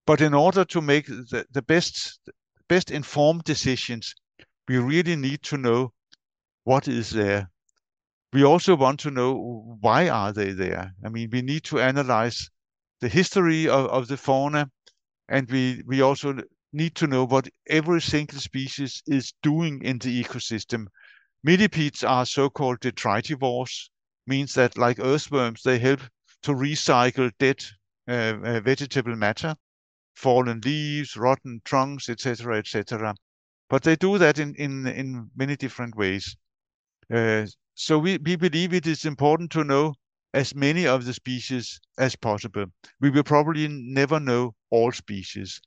But 0.06 0.22
in 0.22 0.34
order 0.34 0.64
to 0.66 0.82
make 0.82 1.08
the, 1.08 1.46
the 1.52 1.62
best 1.62 2.20
best 2.68 2.92
informed 2.92 3.44
decisions, 3.44 4.14
we 4.68 4.78
really 4.78 5.16
need 5.16 5.42
to 5.44 5.58
know 5.58 5.94
what 6.64 6.88
is 6.88 7.10
there. 7.10 7.50
We 8.34 8.44
also 8.44 8.76
want 8.76 9.00
to 9.02 9.12
know 9.12 9.78
why 9.80 10.10
are 10.10 10.34
they 10.34 10.52
there. 10.52 10.94
I 11.04 11.10
mean, 11.10 11.30
we 11.32 11.42
need 11.42 11.64
to 11.66 11.80
analyze 11.80 12.50
the 13.00 13.08
history 13.08 13.68
of, 13.68 13.86
of 13.88 14.08
the 14.08 14.18
fauna, 14.18 14.70
and 15.30 15.50
we, 15.50 15.82
we 15.86 16.02
also 16.02 16.38
need 16.74 16.96
to 16.96 17.08
know 17.08 17.26
what 17.26 17.48
every 17.68 18.02
single 18.02 18.40
species 18.40 19.02
is 19.08 19.34
doing 19.42 19.82
in 19.82 20.00
the 20.00 20.24
ecosystem. 20.24 20.88
Millipedes 21.44 22.04
are 22.04 22.26
so-called 22.26 22.80
detritivores, 22.82 23.90
means 24.26 24.54
that 24.56 24.78
like 24.78 25.00
earthworms, 25.00 25.62
they 25.64 25.80
help 25.80 26.02
to 26.44 26.52
recycle 26.52 27.32
dead 27.40 27.64
uh, 28.08 28.38
uh, 28.44 28.60
vegetable 28.60 29.16
matter, 29.16 29.56
fallen 30.16 30.60
leaves, 30.62 31.16
rotten 31.16 31.62
trunks, 31.64 32.10
etc., 32.10 32.58
etc. 32.58 33.16
But 33.70 33.84
they 33.84 33.96
do 33.96 34.18
that 34.18 34.40
in, 34.40 34.56
in, 34.56 34.88
in 34.88 35.30
many 35.36 35.56
different 35.56 35.96
ways. 35.96 36.36
Uh, 37.14 37.46
so 37.80 38.00
we, 38.00 38.18
we 38.18 38.36
believe 38.36 38.74
it 38.74 38.88
is 38.88 39.06
important 39.06 39.52
to 39.52 39.64
know 39.64 39.94
as 40.34 40.56
many 40.56 40.88
of 40.88 41.06
the 41.06 41.14
species 41.14 41.80
as 42.00 42.16
possible. 42.16 42.66
We 43.00 43.12
will 43.12 43.24
probably 43.24 43.68
never 43.68 44.20
know 44.20 44.56
all 44.72 44.92
species. 44.92 45.62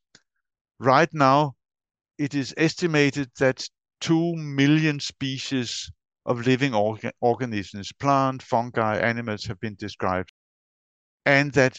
Right 0.80 1.08
now, 1.14 1.54
it 2.18 2.34
is 2.34 2.52
estimated 2.56 3.30
that 3.38 3.68
2 4.00 4.34
million 4.34 4.98
species 4.98 5.88
of 6.26 6.44
living 6.46 6.72
orga 6.72 7.12
organisms, 7.20 7.92
plant, 7.92 8.42
fungi, 8.42 8.98
animals 8.98 9.44
have 9.44 9.60
been 9.60 9.76
described. 9.76 10.32
And 11.24 11.52
that 11.52 11.78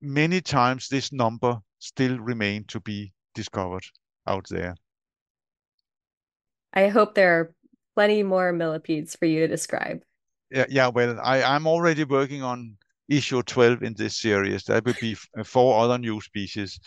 many 0.00 0.42
times 0.42 0.86
this 0.86 1.12
number 1.12 1.58
still 1.80 2.20
remain 2.20 2.66
to 2.68 2.78
be 2.78 3.12
discovered 3.34 3.84
out 4.28 4.46
there. 4.48 4.76
I 6.72 6.86
hope 6.86 7.16
there 7.16 7.40
are 7.40 7.54
plenty 7.94 8.22
more 8.22 8.52
millipedes 8.52 9.16
for 9.16 9.26
you 9.26 9.40
to 9.40 9.48
describe. 9.48 10.02
Yeah, 10.50 10.66
yeah. 10.68 10.88
Well, 10.88 11.18
I, 11.22 11.42
I'm 11.42 11.66
already 11.66 12.04
working 12.04 12.42
on 12.42 12.76
issue 13.08 13.42
12 13.42 13.82
in 13.82 13.94
this 13.94 14.16
series. 14.16 14.64
That 14.64 14.84
would 14.84 14.98
be 15.00 15.16
uh, 15.38 15.44
four 15.44 15.82
other 15.82 15.98
new 15.98 16.20
species 16.20 16.80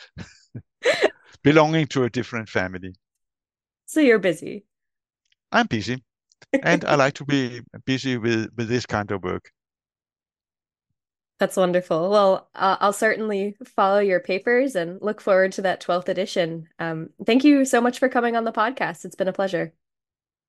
belonging 1.43 1.87
to 1.87 2.03
a 2.03 2.09
different 2.09 2.49
family. 2.49 2.93
So 3.85 3.99
you're 3.99 4.19
busy. 4.19 4.65
I'm 5.51 5.67
busy. 5.67 6.03
and 6.63 6.85
I 6.85 6.95
like 6.95 7.13
to 7.15 7.25
be 7.25 7.61
busy 7.85 8.17
with, 8.17 8.49
with 8.57 8.67
this 8.67 8.85
kind 8.85 9.11
of 9.11 9.23
work. 9.23 9.51
That's 11.39 11.55
wonderful. 11.55 12.09
Well, 12.09 12.49
uh, 12.55 12.77
I'll 12.79 12.93
certainly 12.93 13.55
follow 13.63 13.99
your 13.99 14.19
papers 14.19 14.75
and 14.75 14.99
look 15.01 15.21
forward 15.21 15.51
to 15.53 15.61
that 15.63 15.81
12th 15.81 16.09
edition. 16.09 16.67
Um, 16.79 17.09
thank 17.25 17.43
you 17.43 17.63
so 17.63 17.79
much 17.79 17.99
for 17.99 18.09
coming 18.09 18.35
on 18.35 18.43
the 18.43 18.51
podcast. 18.51 19.05
It's 19.05 19.15
been 19.15 19.27
a 19.27 19.33
pleasure. 19.33 19.73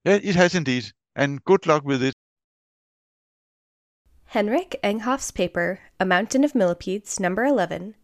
It 0.08 0.36
has 0.36 0.54
indeed. 0.54 0.92
And 1.14 1.44
good 1.44 1.66
luck 1.66 1.84
with 1.84 2.02
it. 2.02 2.14
Henrik 4.28 4.80
Enghoff's 4.82 5.30
paper, 5.30 5.80
A 6.00 6.06
Mountain 6.06 6.44
of 6.44 6.54
Millipedes, 6.54 7.20
number 7.20 7.44
11, 7.44 7.94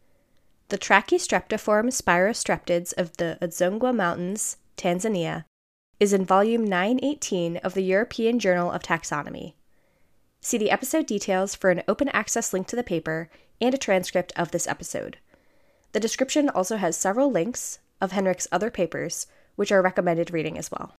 The 0.68 0.76
Trachystreptoform 0.76 1.88
Spirostreptids 1.88 2.92
of 2.98 3.16
the 3.16 3.38
Udzungwa 3.40 3.94
Mountains, 3.94 4.58
Tanzania, 4.76 5.44
is 5.98 6.12
in 6.12 6.26
volume 6.26 6.64
918 6.64 7.56
of 7.58 7.72
the 7.72 7.82
European 7.82 8.38
Journal 8.38 8.70
of 8.70 8.82
Taxonomy. 8.82 9.54
See 10.42 10.58
the 10.58 10.70
episode 10.70 11.06
details 11.06 11.54
for 11.54 11.70
an 11.70 11.82
open 11.88 12.10
access 12.10 12.52
link 12.52 12.66
to 12.66 12.76
the 12.76 12.84
paper 12.84 13.30
and 13.62 13.74
a 13.74 13.78
transcript 13.78 14.32
of 14.36 14.50
this 14.50 14.66
episode. 14.66 15.18
The 15.92 16.00
description 16.00 16.50
also 16.50 16.76
has 16.76 16.98
several 16.98 17.30
links 17.30 17.78
of 18.00 18.12
Henrik's 18.12 18.48
other 18.52 18.70
papers, 18.70 19.26
which 19.56 19.72
are 19.72 19.80
recommended 19.80 20.32
reading 20.32 20.58
as 20.58 20.70
well. 20.70 20.94